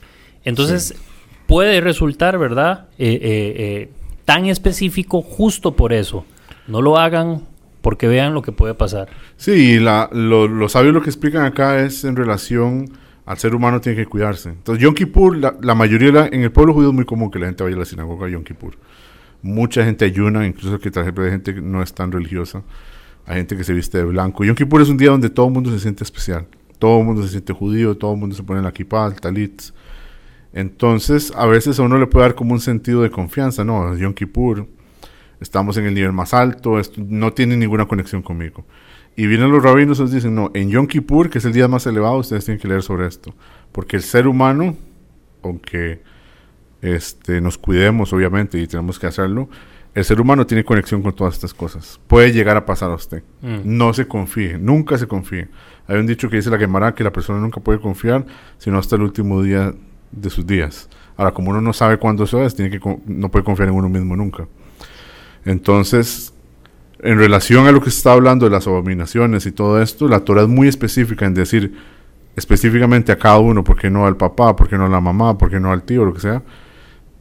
Entonces, 0.45 0.95
puede 1.47 1.81
resultar, 1.81 2.39
¿verdad? 2.39 2.87
Eh, 2.99 3.19
eh, 3.23 3.55
eh, 3.59 3.91
tan 4.25 4.47
específico 4.47 5.23
justo 5.23 5.75
por 5.75 5.93
eso. 5.93 6.25
No 6.69 6.83
lo 6.83 6.99
hagan 6.99 7.43
porque 7.81 8.09
vean 8.09 8.35
lo 8.35 8.43
que 8.43 8.53
puede 8.53 8.75
pasar. 8.75 9.09
Sí, 9.37 9.53
y 9.53 9.79
la, 9.79 10.09
lo, 10.13 10.49
los 10.49 10.73
sabios 10.73 10.93
lo 10.93 11.03
que 11.03 11.11
explican 11.11 11.45
acá 11.45 11.81
es 11.85 12.05
en 12.05 12.17
relación 12.17 12.91
al 13.25 13.39
ser 13.39 13.55
humano 13.55 13.81
tiene 13.81 13.97
que 13.97 14.07
cuidarse. 14.07 14.51
Entonces, 14.51 14.83
Yom 14.83 14.95
Kippur, 14.95 15.37
la, 15.37 15.57
la 15.63 15.75
mayoría, 15.75 16.13
la- 16.13 16.27
en 16.27 16.43
el 16.43 16.53
pueblo 16.53 16.75
judío 16.75 16.89
es 16.91 16.95
muy 16.95 17.05
común 17.05 17.31
que 17.31 17.39
la 17.39 17.47
gente 17.47 17.63
vaya 17.65 17.75
a 17.77 17.79
la 17.81 17.85
sinagoga 17.85 18.29
Yom 18.29 18.45
Kippur. 18.45 18.77
Mucha 19.47 19.85
gente 19.85 20.05
ayuna, 20.05 20.45
incluso 20.45 20.81
que 20.81 20.91
hay 20.97 21.31
gente 21.31 21.55
que 21.55 21.61
no 21.61 21.81
es 21.81 21.95
tan 21.95 22.11
religiosa. 22.11 22.65
Hay 23.27 23.37
gente 23.37 23.57
que 23.57 23.63
se 23.63 23.73
viste 23.73 23.99
de 23.99 24.05
blanco. 24.05 24.45
Yom 24.45 24.57
Kippur 24.57 24.83
es 24.83 24.89
un 24.89 24.97
día 24.97 25.11
donde 25.11 25.31
todo 25.31 25.47
el 25.47 25.53
mundo 25.53 25.71
se 25.71 25.79
siente 25.79 26.03
especial. 26.03 26.47
Todo 26.81 26.99
el 26.99 27.07
mundo 27.07 27.23
se 27.23 27.29
siente 27.29 27.53
judío, 27.53 27.97
todo 27.97 28.13
el 28.13 28.19
mundo 28.19 28.35
se 28.35 28.43
pone 28.43 28.61
la 28.61 28.73
kippah, 28.73 29.07
el 29.07 29.15
talit. 29.21 29.63
Entonces, 30.53 31.33
a 31.37 31.47
veces 31.47 31.79
a 31.79 31.83
uno 31.83 31.97
le 31.97 32.09
puede 32.09 32.27
dar 32.27 32.35
como 32.35 32.55
un 32.55 32.61
sentido 32.61 33.03
de 33.03 33.11
confianza. 33.11 33.65
No, 33.65 33.97
Yom 33.97 34.15
Kippur, 34.15 34.67
estamos 35.41 35.77
en 35.77 35.87
el 35.87 35.95
nivel 35.95 36.13
más 36.13 36.35
alto, 36.35 36.81
no 36.97 37.33
tiene 37.33 37.57
ninguna 37.57 37.87
conexión 37.87 38.23
conmigo. 38.23 38.65
Y 39.15 39.29
vienen 39.29 39.53
los 39.53 39.63
rabinos 39.63 39.99
y 39.99 40.03
nos 40.03 40.13
dicen, 40.13 40.35
no, 40.35 40.51
en 40.55 40.71
Yom 40.71 40.89
Kippur, 40.89 41.31
que 41.31 41.39
es 41.39 41.45
el 41.45 41.53
día 41.53 41.69
más 41.69 41.87
elevado, 41.87 42.19
ustedes 42.19 42.45
tienen 42.45 42.61
que 42.61 42.67
leer 42.67 42.83
sobre 42.83 43.07
esto. 43.07 43.33
Porque 43.71 43.97
el 43.97 44.03
ser 44.03 44.27
humano, 44.27 44.77
aunque 45.43 46.03
este, 46.83 47.41
nos 47.41 47.59
cuidemos, 47.59 48.13
obviamente, 48.13 48.59
y 48.59 48.67
tenemos 48.67 48.99
que 48.99 49.07
hacerlo, 49.07 49.49
el 49.95 50.05
ser 50.05 50.21
humano 50.21 50.47
tiene 50.47 50.63
conexión 50.63 51.03
con 51.03 51.15
todas 51.15 51.35
estas 51.35 51.55
cosas. 51.55 51.99
Puede 52.07 52.31
llegar 52.31 52.57
a 52.57 52.67
pasar 52.67 52.91
a 52.91 52.95
usted. 52.95 53.23
Mm. 53.41 53.61
No 53.65 53.95
se 53.95 54.07
confíe, 54.07 54.59
nunca 54.59 54.99
se 54.99 55.07
confíe. 55.07 55.49
Hay 55.89 55.99
un 55.99 56.07
dicho 56.07 56.29
que 56.29 56.37
dice 56.37 56.51
la 56.51 56.59
Gemara 56.59 56.95
que 56.95 57.03
la 57.03 57.13
persona 57.13 57.41
nunca 57.41 57.61
puede 57.61 57.81
confiar, 57.81 58.27
sino 58.59 58.79
hasta 58.79 58.97
el 58.97 59.03
último 59.03 59.43
día 59.43 59.75
de 60.13 60.31
sus 60.31 60.47
días. 60.47 60.91
Ahora, 61.17 61.33
como 61.33 61.51
uno 61.51 61.63
no 61.63 61.73
sabe 61.73 61.97
cuándo 61.97 62.25
eso 62.25 62.45
es, 62.45 62.55
tiene 62.55 62.71
que, 62.71 62.99
no 63.07 63.31
puede 63.31 63.45
confiar 63.45 63.71
en 63.71 63.75
uno 63.75 63.89
mismo 63.89 64.17
nunca. 64.17 64.47
Entonces, 65.47 66.35
en 66.99 67.19
relación 67.19 67.67
a 67.67 67.73
lo 67.73 67.81
que 67.81 67.91
se 67.91 67.99
está 67.99 68.13
hablando 68.13 68.45
de 68.47 68.51
las 68.51 68.67
abominaciones 68.67 69.47
y 69.47 69.53
todo 69.53 69.81
esto, 69.81 70.09
la 70.09 70.21
Torah 70.21 70.43
es 70.43 70.49
muy 70.49 70.69
específica 70.69 71.25
en 71.25 71.35
decir 71.35 71.75
específicamente 72.37 73.13
a 73.13 73.19
cada 73.19 73.39
uno, 73.39 73.65
por 73.65 73.79
qué 73.79 73.89
no 73.89 74.07
al 74.07 74.17
papá, 74.17 74.55
por 74.55 74.69
qué 74.69 74.77
no 74.77 74.85
a 74.85 74.89
la 74.91 75.01
mamá, 75.01 75.39
por 75.39 75.51
qué 75.51 75.59
no 75.59 75.73
al 75.73 75.85
tío, 75.85 76.05
lo 76.05 76.13
que 76.13 76.21
sea, 76.21 76.43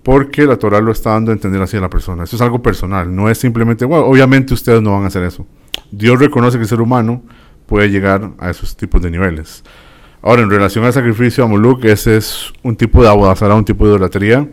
porque 0.05 0.45
la 0.45 0.57
Torah 0.57 0.81
lo 0.81 0.91
está 0.91 1.09
dando 1.13 1.31
a 1.31 1.33
entender 1.33 1.59
así 1.63 1.75
a 1.77 1.81
la 1.81 1.89
persona. 1.89 2.25
Eso 2.25 2.35
es 2.35 2.41
algo 2.43 2.61
personal, 2.61 3.13
no 3.13 3.27
es 3.27 3.39
simplemente, 3.39 3.85
bueno, 3.85 4.05
obviamente 4.05 4.53
ustedes 4.53 4.79
no 4.83 4.91
van 4.93 5.03
a 5.03 5.07
hacer 5.07 5.23
eso. 5.23 5.47
Dios 5.91 6.19
reconoce 6.19 6.57
que 6.57 6.61
el 6.61 6.69
ser 6.69 6.79
humano 6.79 7.23
puede 7.65 7.89
llegar 7.89 8.33
a 8.37 8.51
esos 8.51 8.77
tipos 8.77 9.01
de 9.01 9.09
niveles. 9.09 9.63
Ahora, 10.21 10.43
en 10.43 10.51
relación 10.51 10.85
al 10.85 10.93
sacrificio 10.93 11.43
a 11.43 11.47
Moloch, 11.47 11.83
ese 11.85 12.17
es 12.17 12.53
un 12.61 12.75
tipo 12.75 13.01
de 13.01 13.09
abodazara, 13.09 13.55
un 13.55 13.65
tipo 13.65 13.83
de 13.85 13.91
idolatría 13.93 14.47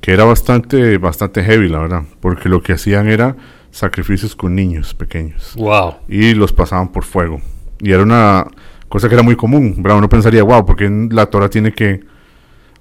que 0.00 0.12
era 0.12 0.24
bastante, 0.24 0.96
bastante 0.96 1.44
heavy, 1.44 1.68
la 1.68 1.78
verdad, 1.80 2.02
porque 2.20 2.48
lo 2.48 2.62
que 2.62 2.72
hacían 2.72 3.08
era 3.08 3.36
sacrificios 3.70 4.34
con 4.34 4.54
niños 4.54 4.94
pequeños 4.94 5.52
Wow. 5.56 5.96
y 6.08 6.32
los 6.32 6.54
pasaban 6.54 6.92
por 6.92 7.04
fuego. 7.04 7.42
Y 7.78 7.92
era 7.92 8.02
una 8.02 8.46
cosa 8.88 9.08
que 9.10 9.14
era 9.16 9.22
muy 9.22 9.36
común, 9.36 9.74
¿verdad? 9.82 9.98
Uno 9.98 10.08
pensaría, 10.08 10.42
wow, 10.42 10.64
porque 10.64 10.88
la 11.10 11.26
Torah 11.26 11.50
tiene 11.50 11.72
que 11.72 12.00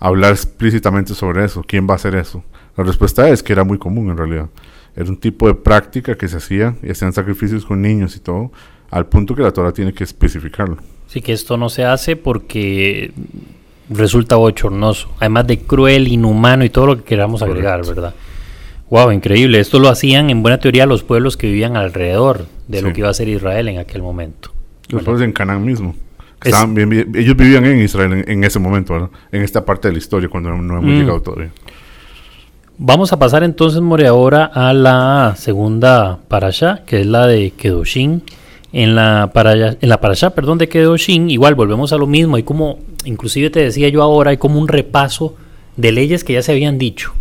hablar 0.02 0.32
explícitamente 0.34 1.14
sobre 1.14 1.46
eso? 1.46 1.64
¿Quién 1.66 1.88
va 1.88 1.94
a 1.94 1.96
hacer 1.96 2.16
eso? 2.16 2.44
La 2.76 2.84
respuesta 2.84 3.30
es 3.30 3.42
que 3.44 3.54
era 3.54 3.64
muy 3.64 3.78
común 3.78 4.10
en 4.10 4.18
realidad. 4.18 4.48
Era 4.96 5.10
un 5.10 5.18
tipo 5.18 5.48
de 5.48 5.54
práctica 5.54 6.16
que 6.16 6.28
se 6.28 6.38
hacía 6.38 6.76
y 6.84 6.92
hacían 6.92 7.14
sacrificios 7.14 7.66
con 7.66 7.82
niños 7.82 8.16
y 8.18 8.20
todo, 8.20 8.52
al 8.90 9.06
punto 9.06 9.34
que 9.36 9.42
la 9.42 9.52
Torah 9.52 9.72
tiene 9.72 9.94
que 9.94 10.04
especificarlo. 10.04 10.78
Sí 11.08 11.22
que 11.22 11.32
esto 11.32 11.56
no 11.56 11.70
se 11.70 11.86
hace 11.86 12.16
porque 12.18 13.14
resulta 13.90 14.36
bochornoso, 14.36 15.10
además 15.20 15.48
de 15.48 15.60
cruel, 15.60 16.08
inhumano 16.08 16.66
y 16.66 16.70
todo 16.70 16.88
lo 16.88 16.98
que 16.98 17.04
queramos 17.04 17.42
agregar, 17.42 17.82
Correcto. 17.82 18.02
¿verdad? 18.02 18.16
Wow, 18.90 19.12
increíble. 19.12 19.60
Esto 19.60 19.80
lo 19.80 19.88
hacían 19.88 20.30
en 20.30 20.42
buena 20.42 20.58
teoría 20.60 20.86
los 20.86 21.04
pueblos 21.04 21.38
que 21.38 21.48
vivían 21.48 21.78
alrededor 21.78 22.46
de 22.68 22.82
lo 22.82 22.90
Sí. 22.90 22.94
que 22.94 23.00
iba 23.02 23.10
a 23.10 23.14
ser 23.14 23.30
Israel 23.30 23.70
en 23.70 23.78
aquel 23.80 24.02
momento. 24.02 24.52
Los 24.90 25.04
pueblos 25.04 25.24
en 25.24 25.32
Canaán 25.32 25.64
mismo. 25.64 25.96
Que 26.42 26.50
Es- 26.50 26.56
estaban 26.56 26.74
bien- 26.74 26.90
bien- 26.90 27.12
ellos 27.16 27.36
vivían 27.38 27.66
en 27.66 27.80
Israel 27.82 28.12
en, 28.14 28.30
en 28.30 28.44
ese 28.44 28.60
momento, 28.60 28.94
¿verdad? 28.94 29.10
En 29.32 29.42
esta 29.44 29.64
parte 29.64 29.88
de 29.88 29.94
la 29.94 29.98
historia, 30.00 30.28
cuando 30.28 30.50
no, 30.50 30.62
no 30.62 30.78
hemos 30.80 30.86
Mm. 30.92 31.00
llegado 31.00 31.22
todavía. 31.22 31.52
Vamos 32.78 33.14
a 33.14 33.20
pasar 33.20 33.44
entonces, 33.44 33.80
More, 33.82 34.08
ahora 34.08 34.46
a 34.46 34.74
la 34.74 35.36
segunda 35.38 36.18
parasha, 36.28 36.82
que 36.86 37.02
es 37.02 37.06
la 37.06 37.28
de 37.28 37.52
Kedoshin. 37.52 38.24
En 38.74 38.96
la 38.96 39.30
parasha, 39.34 39.78
en 39.82 39.90
la 39.90 40.00
parasha, 40.02 40.32
perdón, 40.32 40.58
de 40.58 40.68
Kedoshin, 40.70 41.30
igual 41.30 41.56
volvemos 41.56 41.94
a 41.94 41.98
lo 41.98 42.08
mismo. 42.08 42.38
Hay 42.38 42.44
como, 42.44 42.80
inclusive 43.06 43.50
te 43.50 43.60
decía 43.60 43.90
yo 43.90 44.02
ahora, 44.02 44.32
hay 44.32 44.38
como 44.38 44.60
un 44.60 44.68
repaso 44.68 45.36
de 45.78 45.92
leyes 45.92 46.24
que 46.24 46.34
ya 46.34 46.42
se 46.42 46.54
habían 46.54 46.78
dicho. 46.80 47.12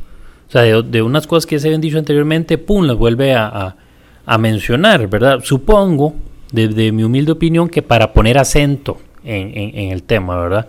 O 0.49 0.53
sea, 0.53 0.63
de, 0.63 0.83
de 0.83 1.03
unas 1.03 1.27
cosas 1.27 1.47
que 1.47 1.57
ya 1.57 1.61
se 1.61 1.69
habían 1.69 1.81
dicho 1.81 1.99
anteriormente, 1.99 2.57
pum, 2.57 2.85
las 2.87 2.97
vuelve 2.97 3.35
a, 3.35 3.47
a- 3.47 3.77
a 4.27 4.39
mencionar, 4.39 5.09
¿verdad? 5.09 5.41
Supongo, 5.43 6.15
desde 6.53 6.93
mi 6.93 7.03
humilde 7.05 7.33
opinión, 7.33 7.69
que 7.69 7.83
para 7.83 8.13
poner 8.13 8.39
acento 8.39 8.99
en, 9.25 9.49
en- 9.57 9.79
en 9.79 9.93
el 9.93 10.03
tema, 10.03 10.37
¿verdad? 10.41 10.69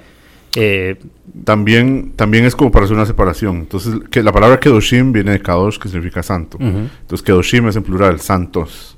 Eh, 0.56 0.98
También, 1.46 2.12
también 2.16 2.44
es 2.46 2.56
como 2.56 2.72
para 2.72 2.86
hacer 2.86 2.96
una 2.98 3.06
separación. 3.06 3.58
Entonces, 3.58 3.96
que 4.12 4.22
la 4.22 4.32
palabra 4.34 4.60
Kedoshim 4.60 5.14
viene 5.14 5.32
de 5.32 5.40
Kadosh, 5.42 5.78
que 5.78 5.88
significa 5.88 6.22
santo. 6.24 6.58
ujú. 6.58 6.68
Entonces, 7.02 7.22
Kedoshim 7.24 7.68
es 7.68 7.76
en 7.78 7.84
plural, 7.84 8.20
santos. 8.20 8.98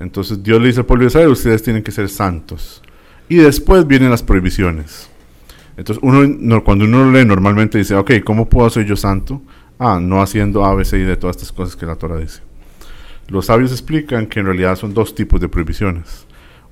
Entonces 0.00 0.42
Dios 0.44 0.60
le 0.60 0.68
dice 0.68 0.80
al 0.80 0.86
pueblo 0.86 1.02
de 1.04 1.08
Israel, 1.08 1.28
ustedes 1.28 1.60
tienen 1.62 1.82
que 1.82 1.90
ser 1.90 2.08
santos. 2.08 2.82
Y 3.28 3.36
después 3.38 3.84
vienen 3.86 4.10
las 4.10 4.22
prohibiciones. 4.22 5.10
Entonces 5.76 6.00
uno, 6.04 6.24
no, 6.38 6.62
cuando 6.62 6.84
uno 6.84 7.10
lee 7.10 7.24
normalmente 7.24 7.78
dice, 7.78 7.96
ok, 7.96 8.12
¿cómo 8.24 8.48
puedo 8.48 8.70
ser 8.70 8.86
yo 8.86 8.94
santo? 8.94 9.42
Ah, 9.76 9.98
no 10.00 10.22
haciendo 10.22 10.64
A, 10.64 10.74
B, 10.76 10.84
C 10.84 10.98
y 11.00 11.02
de 11.02 11.16
todas 11.16 11.34
estas 11.36 11.50
cosas 11.50 11.74
que 11.74 11.84
la 11.84 11.96
Torah 11.96 12.16
dice. 12.16 12.42
Los 13.26 13.46
sabios 13.46 13.72
explican 13.72 14.26
que 14.26 14.38
en 14.38 14.46
realidad 14.46 14.76
son 14.76 14.94
dos 14.94 15.14
tipos 15.16 15.40
de 15.40 15.48
prohibiciones. 15.48 16.27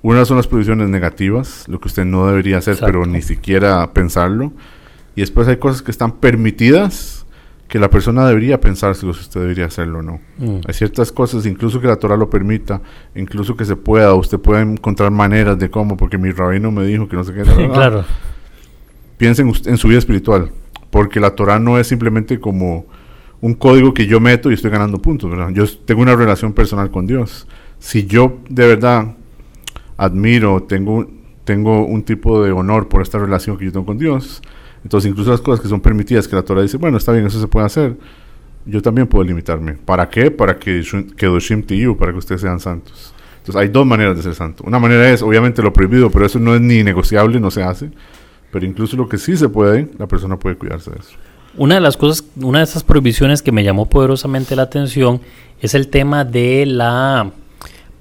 Una 0.06 0.24
son 0.24 0.36
las 0.36 0.46
prohibiciones 0.46 0.88
negativas, 0.88 1.64
lo 1.66 1.80
que 1.80 1.88
usted 1.88 2.04
no 2.04 2.28
debería 2.28 2.58
hacer, 2.58 2.76
pero 2.78 3.06
ni 3.06 3.22
siquiera 3.22 3.92
pensarlo. 3.92 4.52
Y 5.16 5.22
después 5.22 5.48
hay 5.48 5.56
cosas 5.56 5.82
que 5.82 5.90
están 5.90 6.12
permitidas, 6.12 7.26
que 7.66 7.80
la 7.80 7.90
persona 7.90 8.24
debería 8.24 8.60
pensar 8.60 8.94
si 8.94 9.04
usted 9.04 9.40
debería 9.40 9.64
hacerlo 9.64 9.98
o 9.98 10.02
no. 10.02 10.20
Mm. 10.38 10.60
Hay 10.64 10.74
ciertas 10.74 11.10
cosas, 11.10 11.44
incluso 11.44 11.80
que 11.80 11.88
la 11.88 11.96
Torah 11.96 12.16
lo 12.16 12.30
permita, 12.30 12.80
incluso 13.16 13.56
que 13.56 13.64
se 13.64 13.74
pueda, 13.74 14.14
usted 14.14 14.38
puede 14.38 14.62
encontrar 14.62 15.10
maneras 15.10 15.58
de 15.58 15.70
cómo, 15.70 15.96
porque 15.96 16.18
mi 16.18 16.30
rabino 16.30 16.70
me 16.70 16.86
dijo 16.86 17.08
que 17.08 17.16
no 17.16 17.24
sé 17.24 17.34
qué. 17.34 17.42
claro. 17.42 18.04
Piensen 19.16 19.52
en 19.64 19.76
su 19.76 19.88
vida 19.88 19.98
espiritual, 19.98 20.52
porque 20.90 21.18
la 21.18 21.32
Torah 21.32 21.58
no 21.58 21.80
es 21.80 21.88
simplemente 21.88 22.38
como 22.38 22.86
un 23.40 23.54
código 23.54 23.92
que 23.92 24.06
yo 24.06 24.20
meto 24.20 24.52
y 24.52 24.54
estoy 24.54 24.70
ganando 24.70 25.02
puntos, 25.02 25.28
¿verdad? 25.28 25.48
Yo 25.50 25.66
tengo 25.84 26.00
una 26.00 26.14
relación 26.14 26.52
personal 26.52 26.92
con 26.92 27.08
Dios. 27.08 27.48
Si 27.80 28.06
yo 28.06 28.38
de 28.48 28.68
verdad 28.68 29.15
admiro, 29.96 30.62
tengo, 30.62 31.06
tengo 31.44 31.84
un 31.84 32.02
tipo 32.02 32.42
de 32.42 32.52
honor 32.52 32.88
por 32.88 33.02
esta 33.02 33.18
relación 33.18 33.56
que 33.56 33.66
yo 33.66 33.72
tengo 33.72 33.86
con 33.86 33.98
Dios, 33.98 34.42
entonces 34.82 35.10
incluso 35.10 35.30
las 35.30 35.40
cosas 35.40 35.60
que 35.60 35.68
son 35.68 35.80
permitidas, 35.80 36.28
que 36.28 36.36
la 36.36 36.42
Torah 36.42 36.62
dice, 36.62 36.76
bueno, 36.76 36.98
está 36.98 37.12
bien, 37.12 37.26
eso 37.26 37.40
se 37.40 37.48
puede 37.48 37.66
hacer, 37.66 37.96
yo 38.66 38.82
también 38.82 39.06
puedo 39.06 39.24
limitarme. 39.24 39.74
¿Para 39.74 40.08
qué? 40.08 40.30
Para 40.30 40.58
que 40.58 40.82
Kedoshim 41.16 41.62
Tiyu, 41.62 41.96
para 41.96 42.12
que 42.12 42.18
ustedes 42.18 42.40
sean 42.40 42.60
santos. 42.60 43.14
Entonces 43.38 43.62
hay 43.62 43.68
dos 43.68 43.86
maneras 43.86 44.16
de 44.16 44.22
ser 44.22 44.34
santo. 44.34 44.64
Una 44.66 44.80
manera 44.80 45.08
es, 45.08 45.22
obviamente, 45.22 45.62
lo 45.62 45.72
prohibido, 45.72 46.10
pero 46.10 46.26
eso 46.26 46.40
no 46.40 46.54
es 46.54 46.60
ni 46.60 46.82
negociable, 46.82 47.38
no 47.38 47.52
se 47.52 47.62
hace. 47.62 47.90
Pero 48.50 48.66
incluso 48.66 48.96
lo 48.96 49.08
que 49.08 49.18
sí 49.18 49.36
se 49.36 49.48
puede, 49.48 49.88
la 49.98 50.08
persona 50.08 50.36
puede 50.36 50.56
cuidarse 50.56 50.90
de 50.90 50.98
eso. 50.98 51.12
Una 51.56 51.76
de 51.76 51.80
las 51.80 51.96
cosas, 51.96 52.24
una 52.40 52.58
de 52.58 52.64
esas 52.64 52.82
prohibiciones 52.82 53.42
que 53.42 53.52
me 53.52 53.62
llamó 53.62 53.88
poderosamente 53.88 54.56
la 54.56 54.62
atención 54.62 55.20
es 55.60 55.74
el 55.74 55.88
tema 55.88 56.24
de 56.24 56.66
la 56.66 57.30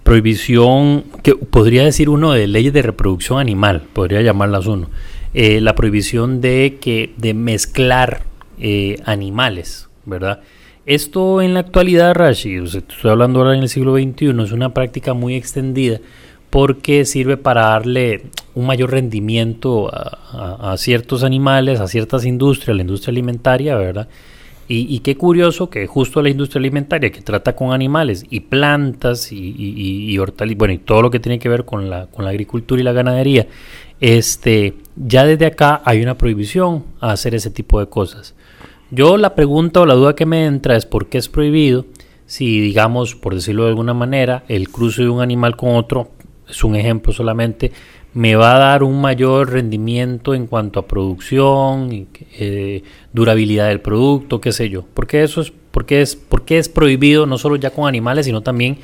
prohibición, 0.05 1.03
que 1.23 1.33
podría 1.33 1.83
decir 1.83 2.09
uno 2.09 2.31
de 2.31 2.45
leyes 2.45 2.71
de 2.73 2.83
reproducción 2.83 3.39
animal, 3.39 3.81
podría 3.91 4.21
llamarlas 4.21 4.67
uno, 4.67 4.87
eh, 5.33 5.59
la 5.61 5.73
prohibición 5.73 6.41
de 6.41 6.77
que 6.79 7.15
de 7.17 7.33
mezclar 7.33 8.21
eh, 8.59 8.97
animales, 9.05 9.89
¿verdad? 10.05 10.41
Esto 10.85 11.41
en 11.41 11.55
la 11.55 11.61
actualidad, 11.61 12.13
Rashi, 12.13 12.57
estoy 12.57 13.09
hablando 13.09 13.39
ahora 13.39 13.55
en 13.55 13.63
el 13.63 13.69
siglo 13.69 13.95
XXI, 13.95 14.43
es 14.43 14.51
una 14.51 14.75
práctica 14.75 15.15
muy 15.15 15.33
extendida 15.33 15.99
porque 16.51 17.03
sirve 17.05 17.35
para 17.35 17.61
darle 17.63 18.25
un 18.53 18.67
mayor 18.67 18.91
rendimiento 18.91 19.89
a, 19.91 20.75
ciertos 20.77 21.23
animales, 21.23 21.79
a 21.79 21.87
ciertas 21.87 22.25
industrias, 22.25 22.75
la 22.75 22.83
industria 22.83 23.11
alimentaria, 23.11 23.75
¿verdad? 23.75 24.07
Y, 24.67 24.99
qué 25.01 25.15
curioso 25.15 25.69
que 25.69 25.85
justo 25.85 26.23
la 26.23 26.29
industria 26.29 26.59
alimentaria 26.59 27.11
que 27.11 27.21
trata 27.21 27.55
con 27.55 27.71
animales 27.71 28.25
y 28.31 28.39
plantas 28.39 29.31
y, 29.31 29.53
y, 29.55 30.17
hortalizas, 30.17 30.57
bueno, 30.57 30.73
y 30.73 30.79
todo 30.79 31.03
lo 31.03 31.11
que 31.11 31.19
tiene 31.19 31.37
que 31.37 31.49
ver 31.49 31.65
con 31.65 31.87
la, 31.87 32.07
con 32.07 32.25
la 32.25 32.31
agricultura 32.31 32.81
y 32.81 32.83
la 32.83 32.91
ganadería, 32.91 33.47
este, 33.99 34.73
ya 34.95 35.23
desde 35.23 35.45
acá 35.45 35.83
hay 35.85 36.01
una 36.01 36.17
prohibición 36.17 36.83
a 36.99 37.11
hacer 37.11 37.35
ese 37.35 37.51
tipo 37.51 37.79
de 37.79 37.89
cosas. 37.89 38.33
Yo 38.89 39.17
la 39.17 39.35
pregunta 39.35 39.81
o 39.81 39.85
la 39.85 39.93
duda 39.93 40.15
que 40.15 40.25
me 40.25 40.45
entra 40.45 40.75
es 40.75 40.87
por 40.87 41.09
qué 41.09 41.19
es 41.19 41.29
prohibido 41.29 41.85
si, 42.25 42.59
digamos, 42.59 43.15
por 43.15 43.35
decirlo 43.35 43.63
de 43.63 43.69
alguna 43.69 43.93
manera, 43.93 44.43
el 44.47 44.69
cruce 44.69 45.03
de 45.03 45.09
un 45.09 45.21
animal 45.21 45.55
con 45.55 45.75
otro 45.75 46.09
es 46.49 46.63
un 46.63 46.75
ejemplo 46.75 47.13
solamente, 47.13 47.71
me 48.15 48.35
va 48.35 48.55
a 48.55 48.59
dar 48.59 48.83
un 48.83 49.01
mayor 49.01 49.51
rendimiento 49.51 50.33
en 50.33 50.47
cuanto 50.47 50.79
a 50.79 50.87
producción, 50.87 52.07
eh, 52.39 52.81
durabilidad 53.11 53.67
del 53.67 53.81
producto, 53.81 54.39
qué 54.39 54.53
sé 54.53 54.69
yo. 54.69 54.85
Porque 54.93 55.21
eso 55.21 55.41
es, 55.41 55.51
porque 55.71 56.01
es, 56.01 56.15
porque 56.15 56.57
es 56.57 56.69
prohibido 56.69 57.25
no 57.25 57.37
solo 57.37 57.57
ya 57.57 57.71
con 57.71 57.89
animales, 57.89 58.25
sino 58.25 58.41
también 58.41 58.77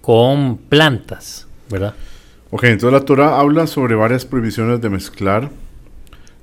con 0.00 0.56
plantas, 0.56 1.46
¿verdad? 1.70 1.94
Ok, 2.50 2.64
entonces 2.64 3.00
la 3.00 3.04
Torah 3.04 3.38
habla 3.38 3.68
sobre 3.68 3.94
varias 3.94 4.26
prohibiciones 4.26 4.80
de 4.80 4.90
mezclar. 4.90 5.48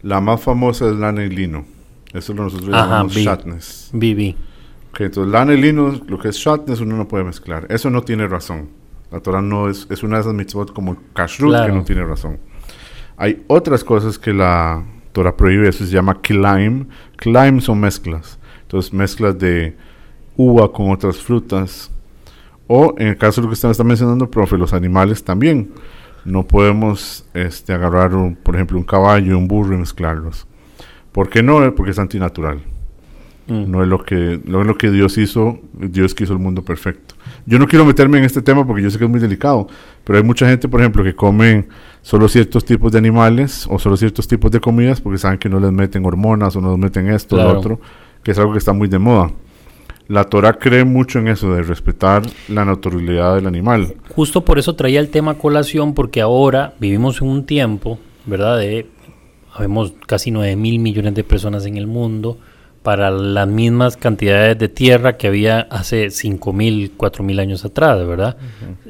La 0.02 0.22
más 0.22 0.42
famosa 0.42 0.90
es 0.90 0.96
lana 0.96 1.26
y 1.26 1.30
lino. 1.30 1.66
Eso 2.14 2.34
lo 2.34 2.44
nosotros 2.44 2.70
llamamos 2.70 3.14
shatness. 3.14 3.90
BB. 3.92 4.36
Ok, 4.92 5.02
entonces 5.02 5.30
lana 5.30 5.54
y 5.54 5.62
lino, 5.62 5.92
lo 6.08 6.18
que 6.18 6.30
es 6.30 6.38
shatness, 6.38 6.80
uno 6.80 6.96
no 6.96 7.06
puede 7.06 7.26
mezclar. 7.26 7.68
Eso 7.70 7.90
no 7.90 8.02
tiene 8.02 8.30
razón. 8.30 8.79
La 9.12 9.20
Torah 9.20 9.42
no 9.42 9.70
es, 9.70 9.88
es 9.90 10.04
una 10.04 10.18
de 10.18 10.22
esas 10.22 10.34
mitzvot 10.34 10.74
como 10.74 10.98
kashrut 11.14 11.66
que 11.66 11.72
no 11.72 11.84
tiene 11.84 12.06
razón. 12.06 12.40
Hay 13.18 13.44
otras 13.48 13.84
cosas 13.84 14.18
que 14.18 14.34
la 14.34 14.84
Torah 15.12 15.36
prohíbe, 15.36 15.68
eso 15.68 15.86
se 15.86 15.92
llama 15.92 16.22
climb. 16.22 16.88
Climb 17.18 17.60
son 17.60 17.80
mezclas. 17.80 18.40
Entonces, 18.62 18.94
mezclas 18.94 19.38
de 19.38 19.76
uva 20.38 20.72
con 20.72 20.92
otras 20.92 21.18
frutas. 21.18 21.92
O 22.68 22.94
en 22.98 23.08
el 23.08 23.18
caso 23.18 23.42
de 23.42 23.46
lo 23.46 23.50
que 23.50 23.56
usted 23.56 23.70
está 23.70 23.84
mencionando, 23.84 24.30
profe, 24.30 24.58
los 24.58 24.74
animales 24.74 25.24
también. 25.24 25.72
No 26.24 26.46
podemos 26.46 27.26
este, 27.34 27.74
agarrar, 27.74 28.12
por 28.44 28.56
ejemplo, 28.56 28.78
un 28.78 28.84
caballo 28.84 29.38
un 29.38 29.48
burro 29.48 29.74
y 29.74 29.80
mezclarlos. 29.80 30.46
¿Por 31.12 31.30
qué 31.30 31.42
no? 31.42 31.74
Porque 31.76 31.92
es 31.92 32.00
antinatural. 32.00 32.60
Mm. 33.48 33.72
No 33.72 33.82
es 33.82 33.90
lo 33.90 34.04
que, 34.04 34.40
no 34.46 34.62
es 34.62 34.68
lo 34.68 34.78
que 34.78 34.92
Dios 34.92 35.18
hizo. 35.18 35.60
Dios 35.74 36.14
quiso 36.14 36.34
el 36.34 36.40
mundo 36.40 36.62
perfecto. 36.62 37.16
Yo 37.46 37.60
no 37.60 37.68
quiero 37.68 37.86
meterme 37.86 38.18
en 38.18 38.26
este 38.26 38.42
tema 38.42 38.66
porque 38.66 38.82
yo 38.84 38.90
sé 38.90 38.98
que 38.98 39.06
es 39.06 39.10
muy 39.10 39.20
delicado, 39.20 39.68
pero 40.04 40.18
hay 40.18 40.24
mucha 40.24 40.48
gente, 40.48 40.68
por 40.68 40.80
ejemplo, 40.80 41.04
que 41.04 41.16
come 41.16 41.68
solo 42.02 42.28
ciertos 42.28 42.66
tipos 42.66 42.92
de 42.92 42.98
animales 42.98 43.68
o 43.70 43.80
solo 43.80 43.98
ciertos 43.98 44.28
tipos 44.28 44.52
de 44.52 44.60
comidas 44.60 45.02
porque 45.02 45.18
saben 45.18 45.40
que 45.40 45.50
no 45.50 45.60
les 45.60 45.72
meten 45.72 46.06
hormonas 46.06 46.56
o 46.56 46.62
no 46.62 46.72
les 46.72 46.80
meten 46.80 47.10
esto 47.10 47.36
o 47.36 47.40
lo 47.40 47.58
otro, 47.58 47.80
que 48.24 48.32
es 48.32 48.40
algo 48.40 48.54
que 48.54 48.60
está 48.60 48.74
muy 48.74 48.88
de 48.88 49.00
moda. 49.00 49.32
La 50.10 50.24
Torah 50.24 50.54
cree 50.54 50.86
mucho 50.86 51.20
en 51.20 51.28
eso, 51.28 51.54
de 51.54 51.62
respetar 51.62 52.24
la 52.48 52.66
naturalidad 52.66 53.36
del 53.36 53.46
animal. 53.46 53.94
Justo 54.10 54.44
por 54.44 54.58
eso 54.58 54.76
traía 54.76 55.00
el 55.00 55.10
tema 55.10 55.36
colación, 55.36 55.94
porque 55.94 56.20
ahora 56.20 56.74
vivimos 56.80 57.22
en 57.22 57.28
un 57.28 57.46
tiempo, 57.46 58.00
¿verdad? 58.26 58.58
De, 58.58 58.88
habemos 59.54 59.94
casi 60.08 60.32
9 60.32 60.56
mil 60.56 60.80
millones 60.80 61.14
de 61.14 61.24
personas 61.24 61.64
en 61.68 61.78
el 61.78 61.86
mundo, 61.86 62.40
para 62.90 63.12
las 63.12 63.48
mismas 63.48 63.98
cantidades 63.98 64.58
de 64.58 64.68
tierra 64.68 65.16
que 65.16 65.28
había 65.28 65.60
hace 65.70 66.08
5.000, 66.08 66.94
4.000 66.98 67.40
años 67.40 67.64
atrás, 67.64 68.04
¿verdad? 68.04 68.36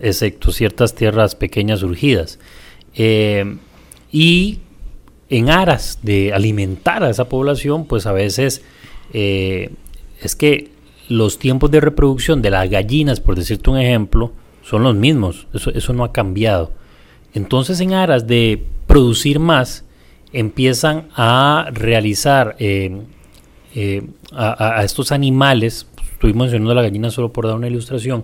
Excepto 0.02 0.54
ciertas 0.54 0.96
tierras 0.96 1.36
pequeñas 1.36 1.82
surgidas. 1.82 2.40
Eh, 2.96 3.58
y 4.10 4.60
en 5.30 5.50
aras 5.50 6.00
de 6.02 6.32
alimentar 6.32 7.04
a 7.04 7.10
esa 7.10 7.28
población, 7.28 7.88
pues 7.88 8.06
a 8.06 8.14
veces 8.14 8.62
eh, 9.12 9.70
es 10.22 10.38
que 10.38 10.72
los 11.10 11.38
tiempos 11.38 11.70
de 11.70 11.82
reproducción 11.82 12.42
de 12.42 12.52
las 12.52 12.70
gallinas, 12.70 13.20
por 13.20 13.36
decirte 13.36 13.70
un 13.70 13.80
ejemplo, 13.80 14.32
son 14.64 14.84
los 14.84 14.96
mismos. 14.96 15.48
Eso, 15.54 15.72
eso 15.72 15.92
no 15.92 16.06
ha 16.06 16.14
cambiado. 16.14 16.72
Entonces, 17.34 17.82
en 17.82 17.92
aras 17.92 18.28
de 18.28 18.64
producir 18.88 19.40
más, 19.40 19.84
empiezan 20.32 21.10
a 21.18 21.68
realizar 21.74 22.56
eh, 22.60 23.02
eh, 23.76 24.04
a, 24.32 24.84
estos 24.84 25.12
animales, 25.12 25.88
estoy 26.14 26.34
mencionando 26.34 26.72
a 26.72 26.76
la 26.76 26.82
gallina 26.82 27.10
solo 27.12 27.32
por 27.32 27.48
dar 27.48 27.56
una 27.56 27.68
ilustración, 27.68 28.24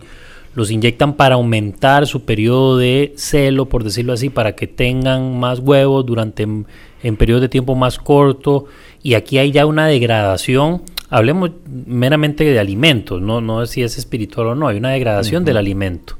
los 0.55 0.71
inyectan 0.71 1.13
para 1.13 1.35
aumentar 1.35 2.07
su 2.07 2.23
periodo 2.23 2.77
de 2.77 3.13
celo, 3.17 3.65
por 3.65 3.83
decirlo 3.83 4.13
así, 4.13 4.29
para 4.29 4.55
que 4.55 4.67
tengan 4.67 5.37
más 5.37 5.59
huevos 5.59 6.05
durante 6.05 6.43
en 6.43 7.17
periodos 7.17 7.41
de 7.41 7.49
tiempo 7.49 7.75
más 7.75 7.99
corto. 7.99 8.65
Y 9.03 9.15
aquí 9.15 9.37
hay 9.37 9.51
ya 9.51 9.65
una 9.65 9.85
degradación. 9.85 10.81
Hablemos 11.09 11.51
meramente 11.85 12.45
de 12.45 12.57
alimentos, 12.57 13.21
no, 13.21 13.41
no 13.41 13.65
si 13.65 13.83
es 13.83 13.97
espiritual 13.97 14.47
o 14.47 14.55
no, 14.55 14.67
hay 14.67 14.77
una 14.77 14.91
degradación 14.91 15.43
del 15.43 15.57
alimento. 15.57 16.15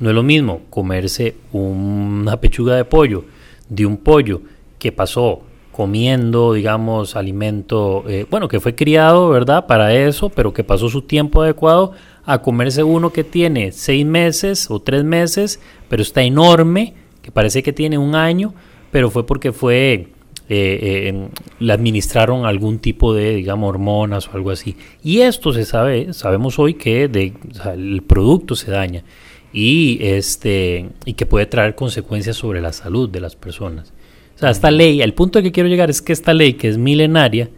No 0.00 0.10
es 0.10 0.14
lo 0.14 0.22
mismo 0.22 0.60
comerse 0.70 1.34
una 1.52 2.38
pechuga 2.40 2.76
de 2.76 2.84
pollo 2.84 3.24
de 3.68 3.86
un 3.86 3.96
pollo 3.96 4.42
que 4.78 4.92
pasó 4.92 5.42
comiendo, 5.78 6.54
digamos, 6.54 7.14
alimento, 7.14 8.02
eh, 8.08 8.26
bueno, 8.28 8.48
que 8.48 8.58
fue 8.58 8.74
criado, 8.74 9.28
¿verdad? 9.28 9.68
Para 9.68 9.94
eso, 9.94 10.28
pero 10.28 10.52
que 10.52 10.64
pasó 10.64 10.88
su 10.88 11.02
tiempo 11.02 11.40
adecuado 11.40 11.92
a 12.24 12.42
comerse 12.42 12.82
uno 12.82 13.12
que 13.12 13.22
tiene 13.22 13.70
seis 13.70 14.04
meses 14.04 14.72
o 14.72 14.80
tres 14.80 15.04
meses, 15.04 15.60
pero 15.88 16.02
está 16.02 16.24
enorme, 16.24 16.94
que 17.22 17.30
parece 17.30 17.62
que 17.62 17.72
tiene 17.72 17.96
un 17.96 18.16
año, 18.16 18.54
pero 18.90 19.08
fue 19.08 19.24
porque 19.24 19.52
fue, 19.52 20.08
eh, 20.48 20.48
eh, 20.48 21.28
le 21.60 21.72
administraron 21.72 22.44
algún 22.44 22.80
tipo 22.80 23.14
de, 23.14 23.36
digamos, 23.36 23.68
hormonas 23.68 24.26
o 24.26 24.32
algo 24.32 24.50
así. 24.50 24.74
Y 25.04 25.20
esto 25.20 25.52
se 25.52 25.64
sabe, 25.64 26.12
sabemos 26.12 26.58
hoy 26.58 26.74
que 26.74 27.06
de, 27.06 27.34
el 27.72 28.02
producto 28.02 28.56
se 28.56 28.72
daña 28.72 29.04
y, 29.52 29.98
este, 30.00 30.88
y 31.04 31.12
que 31.12 31.24
puede 31.24 31.46
traer 31.46 31.76
consecuencias 31.76 32.34
sobre 32.34 32.60
la 32.60 32.72
salud 32.72 33.08
de 33.08 33.20
las 33.20 33.36
personas. 33.36 33.92
O 34.38 34.40
sea, 34.40 34.50
esta 34.50 34.70
ley, 34.70 35.02
el 35.02 35.14
punto 35.14 35.40
al 35.40 35.42
que 35.42 35.50
quiero 35.50 35.68
llegar 35.68 35.90
es 35.90 36.00
que 36.00 36.12
esta 36.12 36.32
ley, 36.32 36.52
que 36.52 36.68
es 36.68 36.78
milenaria, 36.78 37.48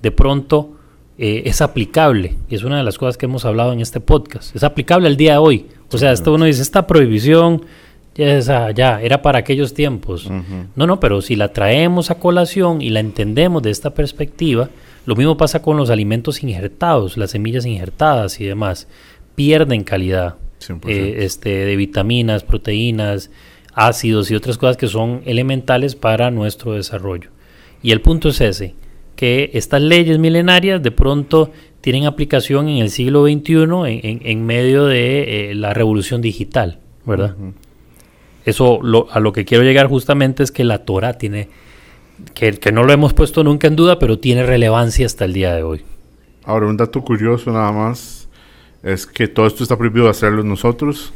de 0.00 0.10
pronto 0.12 0.76
eh, 1.18 1.42
es 1.46 1.60
aplicable. 1.60 2.36
Y 2.48 2.54
es 2.54 2.62
una 2.62 2.76
de 2.76 2.84
las 2.84 2.96
cosas 2.96 3.18
que 3.18 3.26
hemos 3.26 3.44
hablado 3.44 3.72
en 3.72 3.80
este 3.80 3.98
podcast. 3.98 4.54
Es 4.54 4.62
aplicable 4.62 5.08
al 5.08 5.16
día 5.16 5.32
de 5.32 5.38
hoy. 5.38 5.66
O 5.90 5.98
sea, 5.98 6.12
esto 6.12 6.32
uno 6.32 6.44
dice, 6.44 6.62
esta 6.62 6.86
prohibición 6.86 7.62
ya, 8.14 8.36
esa, 8.36 8.70
ya 8.70 9.02
era 9.02 9.20
para 9.20 9.40
aquellos 9.40 9.74
tiempos. 9.74 10.30
No, 10.76 10.86
no, 10.86 11.00
pero 11.00 11.22
si 11.22 11.34
la 11.34 11.52
traemos 11.52 12.12
a 12.12 12.20
colación 12.20 12.82
y 12.82 12.90
la 12.90 13.00
entendemos 13.00 13.60
de 13.64 13.70
esta 13.70 13.90
perspectiva, 13.90 14.70
lo 15.06 15.16
mismo 15.16 15.36
pasa 15.36 15.60
con 15.60 15.76
los 15.76 15.90
alimentos 15.90 16.44
injertados, 16.44 17.16
las 17.16 17.32
semillas 17.32 17.66
injertadas 17.66 18.40
y 18.40 18.44
demás. 18.44 18.86
Pierden 19.34 19.82
calidad 19.82 20.36
100%. 20.60 20.82
eh, 20.86 21.24
este, 21.24 21.50
de 21.64 21.74
vitaminas, 21.74 22.44
proteínas, 22.44 23.30
ácidos 23.78 24.30
y 24.30 24.34
otras 24.34 24.58
cosas 24.58 24.76
que 24.76 24.88
son 24.88 25.22
elementales 25.24 25.94
para 25.94 26.30
nuestro 26.30 26.72
desarrollo. 26.72 27.30
Y 27.82 27.92
el 27.92 28.00
punto 28.00 28.28
es 28.30 28.40
ese, 28.40 28.74
que 29.14 29.50
estas 29.54 29.80
leyes 29.82 30.18
milenarias 30.18 30.82
de 30.82 30.90
pronto 30.90 31.52
tienen 31.80 32.06
aplicación 32.06 32.68
en 32.68 32.78
el 32.78 32.90
siglo 32.90 33.24
XXI 33.24 33.52
en, 33.54 33.70
en- 33.86 34.20
en 34.24 34.46
medio 34.46 34.86
de 34.86 35.50
eh, 35.50 35.54
la 35.54 35.74
revolución 35.74 36.20
digital, 36.20 36.78
¿verdad? 37.06 37.36
Eso 38.44 38.80
lo- 38.82 39.06
a 39.10 39.20
lo 39.20 39.32
que 39.32 39.44
quiero 39.44 39.62
llegar 39.64 39.86
justamente 39.88 40.42
es 40.42 40.50
que 40.50 40.64
la 40.64 40.84
Torah 40.84 41.14
tiene, 41.18 41.48
que, 42.34 42.52
que 42.58 42.72
no 42.72 42.82
lo 42.84 42.92
hemos 42.92 43.12
puesto 43.14 43.44
nunca 43.44 43.66
en 43.68 43.76
duda, 43.76 43.98
pero 43.98 44.18
tiene 44.18 44.42
relevancia 44.44 45.06
hasta 45.06 45.24
el 45.24 45.32
día 45.34 45.54
de 45.54 45.62
hoy. 45.62 45.82
Ahora, 46.44 46.66
un 46.66 46.76
dato 46.76 47.02
curioso 47.02 47.52
nada 47.52 47.70
más 47.72 48.28
es 48.82 49.06
que 49.06 49.28
todo 49.28 49.46
esto 49.46 49.62
está 49.62 49.76
prohibido 49.76 50.08
hacerlo 50.08 50.42
nosotros. 50.42 51.12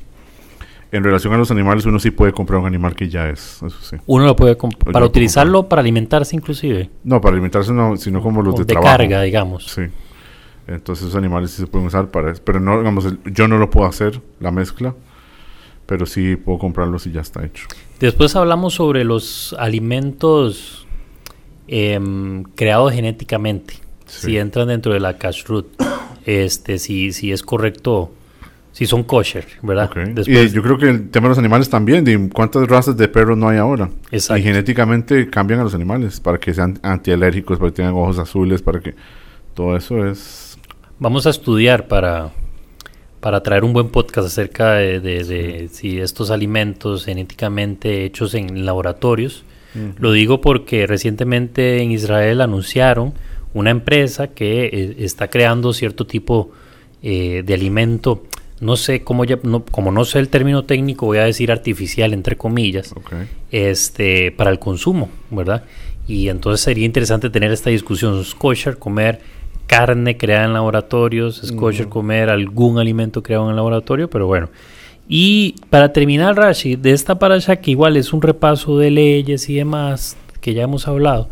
En 0.92 1.02
relación 1.02 1.32
a 1.32 1.38
los 1.38 1.50
animales, 1.50 1.86
uno 1.86 1.98
sí 1.98 2.10
puede 2.10 2.32
comprar 2.32 2.60
un 2.60 2.66
animal 2.66 2.94
que 2.94 3.08
ya 3.08 3.28
es, 3.30 3.62
eso 3.62 3.70
sí. 3.80 3.96
Uno 4.06 4.26
lo 4.26 4.36
puede 4.36 4.56
comp- 4.58 4.76
yo 4.86 4.92
para 4.92 5.06
utilizarlo 5.06 5.66
para 5.68 5.80
alimentarse 5.80 6.36
inclusive, 6.36 6.90
No, 7.02 7.20
para 7.20 7.32
alimentarse 7.32 7.72
no, 7.72 7.96
sino 7.96 8.20
como 8.22 8.42
los 8.42 8.54
o 8.54 8.58
de, 8.58 8.64
de 8.64 8.72
trabajo. 8.74 8.98
carga, 8.98 9.22
digamos. 9.22 9.66
Sí. 9.66 9.82
Entonces 10.68 11.06
esos 11.06 11.16
animales 11.16 11.50
sí 11.50 11.62
se 11.62 11.66
pueden 11.66 11.86
usar 11.88 12.08
para 12.10 12.30
eso. 12.30 12.42
Pero 12.44 12.60
no, 12.60 12.78
digamos, 12.78 13.06
yo 13.24 13.48
no 13.48 13.58
lo 13.58 13.68
puedo 13.70 13.86
hacer, 13.86 14.20
la 14.38 14.50
mezcla. 14.52 14.94
Pero 15.86 16.06
sí 16.06 16.36
puedo 16.36 16.58
comprarlos 16.58 17.06
y 17.06 17.12
ya 17.12 17.22
está 17.22 17.44
hecho. 17.44 17.66
Después 17.98 18.36
hablamos 18.36 18.74
sobre 18.74 19.02
los 19.04 19.56
alimentos 19.58 20.86
em, 21.68 22.42
creados 22.54 22.92
genéticamente, 22.92 23.74
Sí. 24.06 24.26
si 24.26 24.36
entran 24.38 24.68
dentro 24.68 24.92
de 24.92 25.00
la 25.00 25.16
kashrut, 25.18 25.66
este, 26.26 26.78
si, 26.78 27.12
si 27.12 27.32
es 27.32 27.42
correcto, 27.42 28.12
si 28.72 28.86
son 28.86 29.04
kosher, 29.04 29.44
¿verdad? 29.62 29.90
Después, 30.14 30.28
Y 30.52 30.54
yo 30.54 30.62
creo 30.62 30.78
que 30.78 30.88
el 30.88 31.10
tema 31.10 31.26
de 31.26 31.30
los 31.30 31.38
animales 31.38 31.68
también, 31.68 32.04
de 32.04 32.28
cuántas 32.32 32.66
razas 32.66 32.96
de 32.96 33.06
perros 33.06 33.36
no 33.38 33.48
hay 33.48 33.58
ahora. 33.58 33.90
Exacto. 34.10 34.40
Y 34.40 34.42
genéticamente 34.42 35.28
cambian 35.28 35.60
a 35.60 35.62
los 35.64 35.74
animales 35.74 36.20
para 36.20 36.38
que 36.38 36.52
sean 36.54 36.78
antialérgicos, 36.82 37.58
para 37.58 37.70
que 37.70 37.76
tengan 37.76 37.94
ojos 37.94 38.18
azules, 38.18 38.62
para 38.62 38.80
que 38.80 38.94
todo 39.54 39.76
eso 39.76 40.06
es... 40.06 40.58
Vamos 40.98 41.26
a 41.26 41.30
estudiar 41.30 41.86
para, 41.86 42.30
para 43.20 43.42
traer 43.42 43.64
un 43.64 43.72
buen 43.74 43.88
podcast 43.88 44.26
acerca 44.26 44.74
de, 44.74 45.00
de- 45.00 45.24
de 45.24 45.68
si 45.70 46.00
estos 46.00 46.30
alimentos 46.30 47.04
genéticamente 47.04 48.04
hechos 48.04 48.34
en 48.34 48.64
laboratorios. 48.64 49.44
Lo 49.98 50.12
digo 50.12 50.42
porque 50.42 50.86
recientemente 50.86 51.82
en 51.82 51.92
Israel 51.92 52.42
anunciaron 52.42 53.14
una 53.54 53.70
empresa 53.70 54.28
que 54.28 54.66
eh, 54.66 54.96
está 54.98 55.28
creando 55.28 55.72
cierto 55.72 56.06
tipo 56.06 56.50
eh, 57.02 57.42
de 57.44 57.54
alimento. 57.54 58.22
No 58.62 58.76
sé 58.76 59.02
cómo 59.02 59.24
ya, 59.24 59.38
no- 59.42 59.64
como 59.64 59.90
no 59.92 60.04
sé 60.04 60.18
el 60.20 60.28
término 60.28 60.62
técnico, 60.64 61.06
voy 61.06 61.18
a 61.18 61.24
decir 61.24 61.50
artificial 61.50 62.12
entre 62.14 62.36
comillas, 62.36 62.94
este, 63.50 64.30
para 64.32 64.50
el 64.50 64.58
consumo, 64.58 65.08
¿verdad? 65.30 65.64
Y 66.06 66.28
entonces 66.28 66.60
sería 66.64 66.84
interesante 66.86 67.28
tener 67.30 67.50
esta 67.52 67.70
discusión. 67.70 68.20
¿Es 68.20 68.34
kosher 68.34 68.78
comer 68.78 69.20
carne 69.66 70.16
creada 70.16 70.44
en 70.46 70.52
laboratorios? 70.52 71.42
¿Es 71.42 71.50
kosher 71.52 71.88
comer 71.88 72.30
algún 72.30 72.78
alimento 72.78 73.22
creado 73.22 73.44
en 73.44 73.50
el 73.50 73.56
laboratorio? 73.56 74.08
Pero 74.08 74.26
bueno. 74.26 74.48
Y 75.08 75.56
para 75.68 75.92
terminar, 75.92 76.36
Rashi, 76.36 76.76
de 76.76 76.92
esta 76.92 77.18
parasha, 77.18 77.56
que 77.56 77.72
igual 77.72 77.96
es 77.96 78.12
un 78.12 78.22
repaso 78.22 78.78
de 78.78 78.90
leyes 78.90 79.48
y 79.48 79.56
demás 79.56 80.16
que 80.40 80.54
ya 80.54 80.62
hemos 80.62 80.86
hablado, 80.88 81.28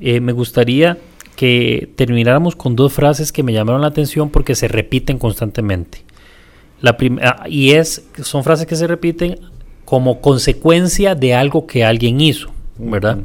eh, 0.00 0.20
me 0.20 0.32
gustaría 0.32 0.96
que 1.36 1.88
termináramos 1.96 2.56
con 2.56 2.76
dos 2.76 2.92
frases 2.92 3.32
que 3.32 3.42
me 3.42 3.52
llamaron 3.52 3.82
la 3.82 3.88
atención 3.88 4.30
porque 4.30 4.54
se 4.54 4.68
repiten 4.68 5.18
constantemente. 5.18 6.02
La 6.80 6.96
ah, 7.22 7.46
y 7.48 7.72
es, 7.72 8.08
son 8.22 8.42
frases 8.42 8.66
que 8.66 8.76
se 8.76 8.86
repiten 8.86 9.38
como 9.84 10.20
consecuencia 10.20 11.14
de 11.14 11.34
algo 11.34 11.66
que 11.66 11.84
alguien 11.84 12.20
hizo, 12.20 12.50
¿verdad? 12.78 13.18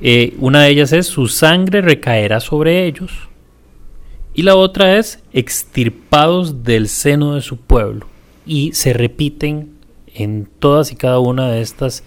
Eh, 0.00 0.34
una 0.38 0.62
de 0.62 0.70
ellas 0.70 0.92
es 0.92 1.06
su 1.06 1.28
sangre 1.28 1.80
recaerá 1.80 2.40
sobre 2.40 2.86
ellos. 2.86 3.12
Y 4.34 4.42
la 4.42 4.56
otra 4.56 4.98
es 4.98 5.22
extirpados 5.32 6.64
del 6.64 6.88
seno 6.88 7.36
de 7.36 7.40
su 7.40 7.56
pueblo. 7.56 8.06
Y 8.44 8.72
se 8.72 8.92
repiten 8.92 9.74
en 10.12 10.48
todas 10.58 10.90
y 10.92 10.96
cada 10.96 11.20
una 11.20 11.50
de 11.50 11.60
estas 11.60 12.02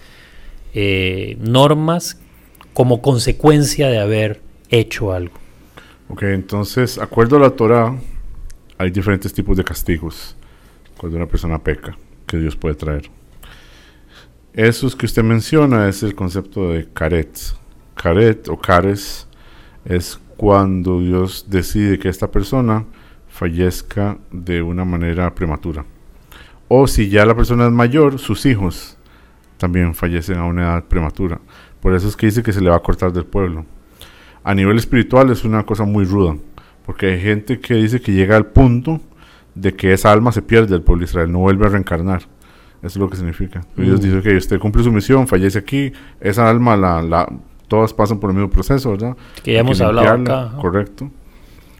eh, 0.74 1.36
normas 1.40 2.20
como 2.74 3.00
consecuencia 3.00 3.88
de 3.88 3.98
haber 3.98 4.42
hecho 4.68 5.12
algo. 5.12 5.34
Ok, 6.10 6.22
entonces, 6.24 6.98
acuerdo 6.98 7.36
a 7.36 7.40
la 7.40 7.50
Torah, 7.50 7.98
hay 8.76 8.90
diferentes 8.90 9.32
tipos 9.32 9.56
de 9.56 9.64
castigos 9.64 10.36
cuando 10.98 11.16
una 11.16 11.26
persona 11.26 11.58
peca 11.62 11.96
que 12.26 12.36
Dios 12.36 12.56
puede 12.56 12.74
traer. 12.74 13.10
Esos 14.52 14.94
que 14.94 15.06
usted 15.06 15.22
menciona 15.22 15.88
es 15.88 16.02
el 16.02 16.14
concepto 16.14 16.72
de 16.72 16.88
caret. 16.92 17.38
Caret 17.94 18.48
o 18.48 18.58
cares 18.58 19.26
es 19.84 20.20
cuando 20.36 21.00
Dios 21.00 21.46
decide 21.48 21.98
que 21.98 22.08
esta 22.08 22.30
persona 22.30 22.84
fallezca 23.28 24.18
de 24.30 24.60
una 24.60 24.84
manera 24.84 25.34
prematura. 25.34 25.84
O 26.68 26.86
si 26.86 27.08
ya 27.08 27.24
la 27.24 27.34
persona 27.34 27.66
es 27.66 27.72
mayor, 27.72 28.18
sus 28.18 28.44
hijos 28.44 28.98
también 29.56 29.94
fallecen 29.94 30.38
a 30.38 30.44
una 30.44 30.62
edad 30.62 30.84
prematura. 30.84 31.40
Por 31.80 31.94
eso 31.94 32.08
es 32.08 32.16
que 32.16 32.26
dice 32.26 32.42
que 32.42 32.52
se 32.52 32.60
le 32.60 32.70
va 32.70 32.76
a 32.76 32.82
cortar 32.82 33.12
del 33.12 33.24
pueblo 33.24 33.64
a 34.48 34.54
nivel 34.54 34.78
espiritual 34.78 35.30
es 35.30 35.44
una 35.44 35.64
cosa 35.64 35.84
muy 35.84 36.06
ruda, 36.06 36.36
porque 36.86 37.06
hay 37.06 37.20
gente 37.20 37.60
que 37.60 37.74
dice 37.74 38.00
que 38.00 38.12
llega 38.12 38.34
al 38.34 38.46
punto 38.46 38.98
de 39.60 39.74
que 39.74 39.92
esa 39.92 40.12
alma 40.12 40.30
se 40.32 40.42
pierde 40.42 40.68
del 40.68 40.82
pueblo 40.82 41.00
de 41.00 41.10
Israel, 41.10 41.32
no 41.32 41.38
vuelve 41.40 41.66
a 41.66 41.70
reencarnar. 41.70 42.22
Eso 42.78 42.86
es 42.86 42.96
lo 42.96 43.10
que 43.10 43.16
significa. 43.16 43.64
Dios 43.76 43.98
Mm. 44.00 44.02
dice 44.04 44.22
que 44.22 44.36
usted 44.36 44.58
cumple 44.60 44.84
su 44.84 44.92
misión, 44.92 45.26
fallece 45.26 45.58
aquí, 45.58 45.92
esa 46.20 46.48
alma, 46.48 46.76
la, 46.76 47.02
la, 47.02 47.28
todas 47.66 47.92
pasan 47.92 48.20
por 48.20 48.30
el 48.30 48.36
mismo 48.36 48.50
proceso, 48.50 48.90
¿verdad? 48.92 49.16
Que 49.42 49.54
ya 49.54 49.60
hemos 49.60 49.80
hablado 49.80 50.08
acá. 50.22 50.50
¿no? 50.54 50.60
Correcto. 50.60 51.10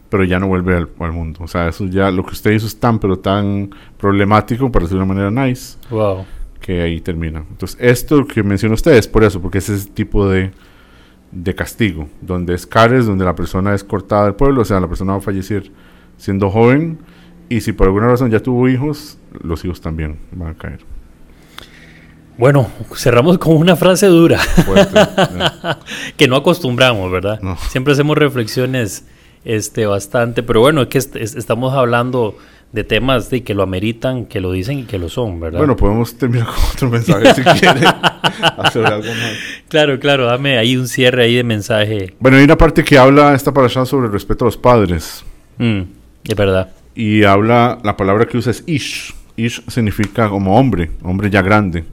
Pero 0.08 0.24
ya 0.24 0.40
no 0.40 0.48
vuelve 0.48 0.74
al, 0.76 0.88
al 0.98 1.12
mundo. 1.12 1.40
O 1.42 1.46
sea, 1.46 1.68
eso 1.68 1.84
ya, 1.86 2.10
lo 2.10 2.24
que 2.24 2.32
usted 2.32 2.50
hizo 2.52 2.66
es 2.66 2.80
tan, 2.80 2.98
pero 2.98 3.18
tan 3.18 3.70
problemático, 3.98 4.72
para 4.72 4.84
decirlo 4.84 5.04
de 5.04 5.10
una 5.10 5.14
manera 5.28 5.46
nice, 5.46 5.76
Wow. 5.90 6.24
que 6.60 6.80
ahí 6.82 7.00
termina. 7.00 7.44
Entonces, 7.48 7.76
esto 7.80 8.26
que 8.26 8.42
menciona 8.42 8.74
usted 8.74 8.92
es 8.92 9.06
por 9.06 9.22
eso, 9.22 9.40
porque 9.40 9.58
ese 9.58 9.74
es 9.74 9.86
el 9.86 9.92
tipo 9.92 10.28
de, 10.28 10.50
de 11.30 11.54
castigo, 11.54 12.08
donde 12.22 12.54
es 12.54 12.66
cares, 12.66 13.06
donde 13.06 13.24
la 13.24 13.34
persona 13.36 13.74
es 13.74 13.84
cortada 13.84 14.24
del 14.24 14.34
pueblo, 14.34 14.62
o 14.62 14.64
sea, 14.64 14.80
la 14.80 14.88
persona 14.88 15.12
va 15.12 15.18
a 15.18 15.20
fallecer 15.22 15.70
siendo 16.16 16.48
joven, 16.50 16.98
y 17.48 17.60
si 17.60 17.72
por 17.72 17.86
alguna 17.86 18.06
razón 18.08 18.30
ya 18.30 18.40
tuvo 18.40 18.68
hijos, 18.68 19.18
los 19.42 19.64
hijos 19.64 19.80
también 19.80 20.18
van 20.32 20.50
a 20.50 20.54
caer. 20.54 20.80
Bueno, 22.36 22.70
cerramos 22.94 23.38
con 23.38 23.56
una 23.56 23.74
frase 23.74 24.06
dura 24.06 24.38
Fuerte. 24.38 24.96
Eh, 25.18 25.74
que 26.16 26.28
no 26.28 26.36
acostumbramos, 26.36 27.10
¿verdad? 27.10 27.40
No. 27.42 27.56
Siempre 27.68 27.92
hacemos 27.94 28.16
reflexiones 28.16 29.04
este, 29.44 29.86
bastante, 29.86 30.42
pero 30.42 30.60
bueno, 30.60 30.82
es 30.82 30.88
que 30.88 30.98
est- 30.98 31.16
est- 31.16 31.36
estamos 31.36 31.74
hablando 31.74 32.36
de 32.72 32.84
temas 32.84 33.30
de 33.30 33.42
que 33.42 33.54
lo 33.54 33.62
ameritan, 33.62 34.26
que 34.26 34.40
lo 34.40 34.52
dicen 34.52 34.80
y 34.80 34.82
que 34.84 34.98
lo 34.98 35.08
son, 35.08 35.40
¿verdad? 35.40 35.58
bueno, 35.58 35.74
podemos 35.74 36.16
terminar 36.16 36.46
con 36.46 36.56
otro 36.72 36.90
mensaje 36.90 37.34
si 37.34 37.42
quiere. 37.42 37.80
hacer 38.58 38.84
algo 38.86 39.08
más. 39.08 39.32
claro, 39.68 39.98
claro, 39.98 40.26
dame 40.26 40.58
ahí 40.58 40.76
un 40.76 40.86
cierre 40.86 41.24
ahí 41.24 41.34
de 41.34 41.44
mensaje. 41.44 42.14
Bueno, 42.20 42.36
hay 42.36 42.44
una 42.44 42.58
parte 42.58 42.84
que 42.84 42.98
habla 42.98 43.34
esta 43.34 43.52
parasha 43.52 43.84
sobre 43.86 44.06
el 44.06 44.12
respeto 44.12 44.44
a 44.44 44.46
los 44.48 44.56
padres. 44.56 45.24
Mm, 45.56 45.80
es 46.24 46.36
verdad. 46.36 46.70
Y 46.98 47.22
habla, 47.22 47.78
la 47.84 47.96
palabra 47.96 48.26
que 48.26 48.36
usa 48.36 48.50
es 48.50 48.64
ish. 48.66 49.14
Ish 49.36 49.62
significa 49.68 50.28
como 50.28 50.58
hombre, 50.58 50.90
hombre 51.04 51.30
ya 51.30 51.42
grande. 51.42 51.84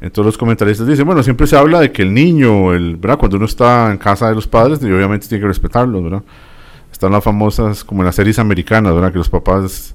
Entonces 0.00 0.24
los 0.24 0.38
comentaristas 0.38 0.86
dicen, 0.86 1.04
bueno, 1.04 1.22
siempre 1.22 1.46
se 1.46 1.58
habla 1.58 1.78
de 1.78 1.92
que 1.92 2.00
el 2.00 2.14
niño, 2.14 2.72
el, 2.72 2.96
¿verdad? 2.96 3.18
Cuando 3.18 3.36
uno 3.36 3.44
está 3.44 3.90
en 3.90 3.98
casa 3.98 4.30
de 4.30 4.34
los 4.34 4.46
padres, 4.46 4.82
obviamente 4.82 5.28
tiene 5.28 5.42
que 5.42 5.48
respetarlos, 5.48 6.02
¿verdad? 6.02 6.22
Están 6.90 7.12
las 7.12 7.22
famosas, 7.22 7.84
como 7.84 8.00
en 8.00 8.06
las 8.06 8.14
series 8.14 8.38
americanas, 8.38 8.94
¿verdad? 8.94 9.12
Que 9.12 9.18
los 9.18 9.28
papás 9.28 9.94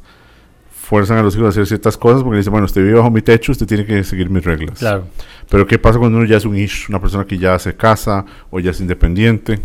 fuerzan 0.69 1.17
a 1.17 1.23
los 1.23 1.35
hijos 1.35 1.47
a 1.47 1.49
hacer 1.49 1.65
ciertas 1.65 1.97
cosas 1.97 2.21
porque 2.21 2.37
dicen, 2.37 2.51
bueno, 2.51 2.65
usted 2.65 2.83
vive 2.83 2.99
bajo 2.99 3.09
mi 3.09 3.23
techo, 3.23 3.51
usted 3.51 3.65
tiene 3.65 3.83
que 3.83 4.03
seguir 4.03 4.29
mis 4.29 4.43
reglas. 4.43 4.77
Claro. 4.77 5.05
Pero 5.49 5.65
¿qué 5.65 5.79
pasa 5.79 5.97
cuando 5.97 6.19
uno 6.19 6.27
ya 6.27 6.37
es 6.37 6.45
un 6.45 6.55
ish, 6.55 6.87
una 6.89 7.01
persona 7.01 7.25
que 7.25 7.39
ya 7.39 7.57
se 7.57 7.75
casa 7.75 8.25
o 8.51 8.59
ya 8.59 8.69
es 8.69 8.79
independiente? 8.79 9.59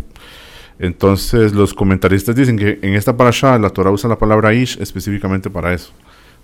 Entonces 0.79 1.53
los 1.53 1.73
comentaristas 1.73 2.35
dicen 2.35 2.57
que 2.57 2.79
en 2.81 2.95
esta 2.95 3.15
parasha 3.15 3.57
la 3.57 3.69
Torah 3.69 3.91
usa 3.91 4.09
la 4.09 4.17
palabra 4.17 4.53
ish 4.53 4.77
específicamente 4.81 5.49
para 5.49 5.73
eso. 5.73 5.91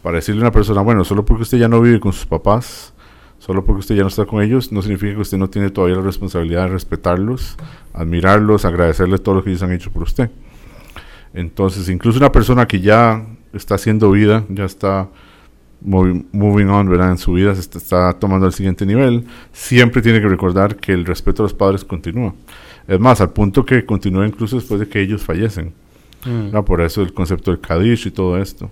Para 0.01 0.15
decirle 0.15 0.41
a 0.41 0.45
una 0.45 0.51
persona, 0.51 0.81
bueno, 0.81 1.03
solo 1.03 1.25
porque 1.25 1.43
usted 1.43 1.57
ya 1.57 1.67
no 1.67 1.81
vive 1.81 1.99
con 1.99 2.13
sus 2.13 2.25
papás, 2.25 2.93
solo 3.39 3.65
porque 3.65 3.79
usted 3.79 3.95
ya 3.95 4.01
no 4.01 4.07
está 4.07 4.25
con 4.25 4.41
ellos, 4.41 4.71
no 4.71 4.81
significa 4.81 5.13
que 5.13 5.21
usted 5.21 5.37
no 5.37 5.49
tiene 5.49 5.69
todavía 5.69 5.97
la 5.97 6.03
responsabilidad 6.03 6.63
de 6.63 6.69
respetarlos, 6.69 7.57
admirarlos, 7.93 8.65
agradecerles 8.65 9.21
todo 9.21 9.35
lo 9.35 9.43
que 9.43 9.51
ellos 9.51 9.63
han 9.63 9.73
hecho 9.73 9.91
por 9.91 10.03
usted. 10.03 10.29
Entonces, 11.33 11.89
incluso 11.89 12.17
una 12.17 12.31
persona 12.31 12.67
que 12.67 12.79
ya 12.79 13.25
está 13.53 13.75
haciendo 13.75 14.11
vida, 14.11 14.43
ya 14.49 14.65
está 14.65 15.09
moving 15.81 16.69
on, 16.69 16.89
¿verdad? 16.89 17.11
En 17.11 17.17
su 17.17 17.33
vida 17.33 17.55
se 17.55 17.61
está, 17.61 18.13
tomando 18.13 18.45
al 18.45 18.53
siguiente 18.53 18.85
nivel, 18.85 19.25
siempre 19.51 20.01
tiene 20.01 20.21
que 20.21 20.27
recordar 20.27 20.75
que 20.75 20.93
el 20.93 21.05
respeto 21.05 21.41
a 21.41 21.45
los 21.45 21.53
padres 21.53 21.83
continúa. 21.83 22.33
Es 22.87 22.99
más, 22.99 23.21
al 23.21 23.31
punto 23.31 23.65
que 23.65 23.85
continúa 23.85 24.25
incluso 24.27 24.55
después 24.55 24.79
de 24.79 24.87
que 24.87 25.01
ellos 25.01 25.23
fallecen. 25.23 25.73
Mm. 26.25 26.57
Por 26.63 26.81
eso 26.81 27.01
el 27.01 27.13
concepto 27.13 27.51
del 27.51 27.59
Kadish 27.59 28.07
y 28.07 28.11
todo 28.11 28.37
esto. 28.37 28.69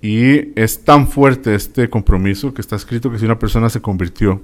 Y 0.00 0.52
es 0.60 0.84
tan 0.84 1.08
fuerte 1.08 1.54
este 1.54 1.88
compromiso 1.88 2.52
que 2.52 2.60
está 2.60 2.76
escrito 2.76 3.10
que 3.10 3.18
si 3.18 3.24
una 3.24 3.38
persona 3.38 3.70
se 3.70 3.80
convirtió 3.80 4.42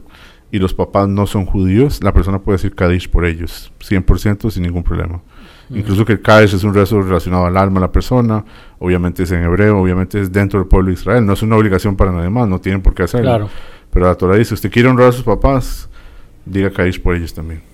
y 0.50 0.58
los 0.58 0.72
papás 0.72 1.06
no 1.06 1.26
son 1.26 1.44
judíos, 1.44 2.02
la 2.02 2.14
persona 2.14 2.38
puede 2.38 2.56
decir 2.56 2.74
Kadish 2.74 3.10
por 3.10 3.26
ellos, 3.26 3.70
100% 3.80 4.50
sin 4.50 4.62
ningún 4.62 4.82
problema. 4.82 5.20
Incluso 5.68 6.04
que 6.04 6.14
el 6.14 6.22
Kadish 6.22 6.54
es 6.54 6.64
un 6.64 6.74
rezo 6.74 7.00
relacionado 7.00 7.46
al 7.46 7.56
alma 7.56 7.78
de 7.78 7.86
la 7.86 7.92
persona, 7.92 8.44
obviamente 8.78 9.22
es 9.22 9.30
en 9.30 9.44
hebreo, 9.44 9.78
obviamente 9.78 10.20
es 10.20 10.32
dentro 10.32 10.58
del 10.58 10.66
pueblo 10.66 10.88
de 10.88 10.94
Israel, 10.94 11.24
no 11.24 11.34
es 11.34 11.42
una 11.42 11.56
obligación 11.56 11.94
para 11.94 12.10
nadie 12.10 12.30
más, 12.30 12.48
no 12.48 12.60
tienen 12.60 12.80
por 12.80 12.94
qué 12.94 13.04
hacerlo. 13.04 13.26
Claro. 13.26 13.48
Pero 13.92 14.06
la 14.06 14.14
Torah 14.14 14.36
dice, 14.36 14.54
usted 14.54 14.70
quiere 14.70 14.88
honrar 14.88 15.08
a 15.08 15.12
sus 15.12 15.22
papás, 15.22 15.88
diga 16.44 16.72
Kadish 16.72 17.00
por 17.00 17.14
ellos 17.14 17.34
también. 17.34 17.69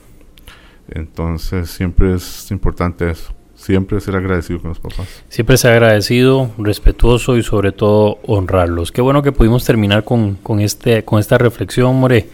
Entonces 0.91 1.71
siempre 1.71 2.15
es 2.15 2.51
importante 2.51 3.11
eso. 3.11 3.33
Siempre 3.55 3.99
ser 4.01 4.17
agradecido 4.17 4.61
con 4.61 4.69
los 4.69 4.79
papás. 4.79 5.07
Siempre 5.31 5.57
ser 5.57 5.73
agradecido, 5.73 6.51
respetuoso 6.59 7.39
y 7.39 7.43
sobre 7.43 7.73
todo 7.73 8.19
honrarlos. 8.27 8.93
Qué 8.93 9.01
bueno 9.01 9.23
que 9.23 9.33
pudimos 9.33 9.65
terminar 9.65 10.05
con, 10.05 10.35
con, 10.35 10.61
este, 10.61 11.05
con 11.05 11.19
esta 11.19 11.39
reflexión, 11.39 11.97
More. 11.97 12.29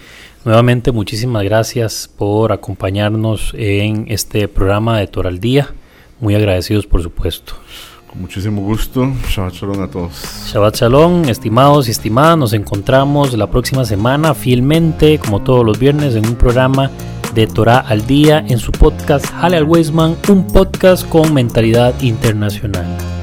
Nuevamente, 0.45 0.91
muchísimas 0.91 1.45
gracias 1.45 2.11
por 2.19 2.51
acompañarnos 2.51 3.55
en 3.57 4.07
este 4.09 4.49
programa 4.49 4.99
de 4.99 5.07
Toral 5.07 5.39
Día. 5.39 5.69
Muy 6.19 6.35
agradecidos, 6.35 6.87
por 6.87 7.01
supuesto. 7.01 7.55
Con 8.09 8.23
muchísimo 8.23 8.61
gusto. 8.61 9.13
Shabbat 9.29 9.55
Shalom 9.55 9.83
a 9.83 9.89
todos. 9.89 10.13
Shabbat 10.53 10.75
Shalom, 10.77 11.29
estimados 11.29 11.87
y 11.87 11.93
estimadas. 11.93 12.37
Nos 12.37 12.53
encontramos 12.53 13.33
la 13.35 13.47
próxima 13.47 13.85
semana, 13.85 14.35
fielmente, 14.35 15.21
como 15.21 15.43
todos 15.43 15.65
los 15.65 15.79
viernes, 15.79 16.17
en 16.17 16.27
un 16.27 16.35
programa 16.35 16.91
de 17.35 17.47
Torah 17.47 17.79
al 17.79 18.07
Día 18.07 18.45
en 18.47 18.59
su 18.59 18.73
podcast 18.73 19.27
Hale 19.41 19.57
al 19.57 19.65
Weisman, 19.65 20.17
un 20.29 20.47
podcast 20.47 21.09
con 21.09 21.33
mentalidad 21.35 21.95
internacional. 22.01 23.22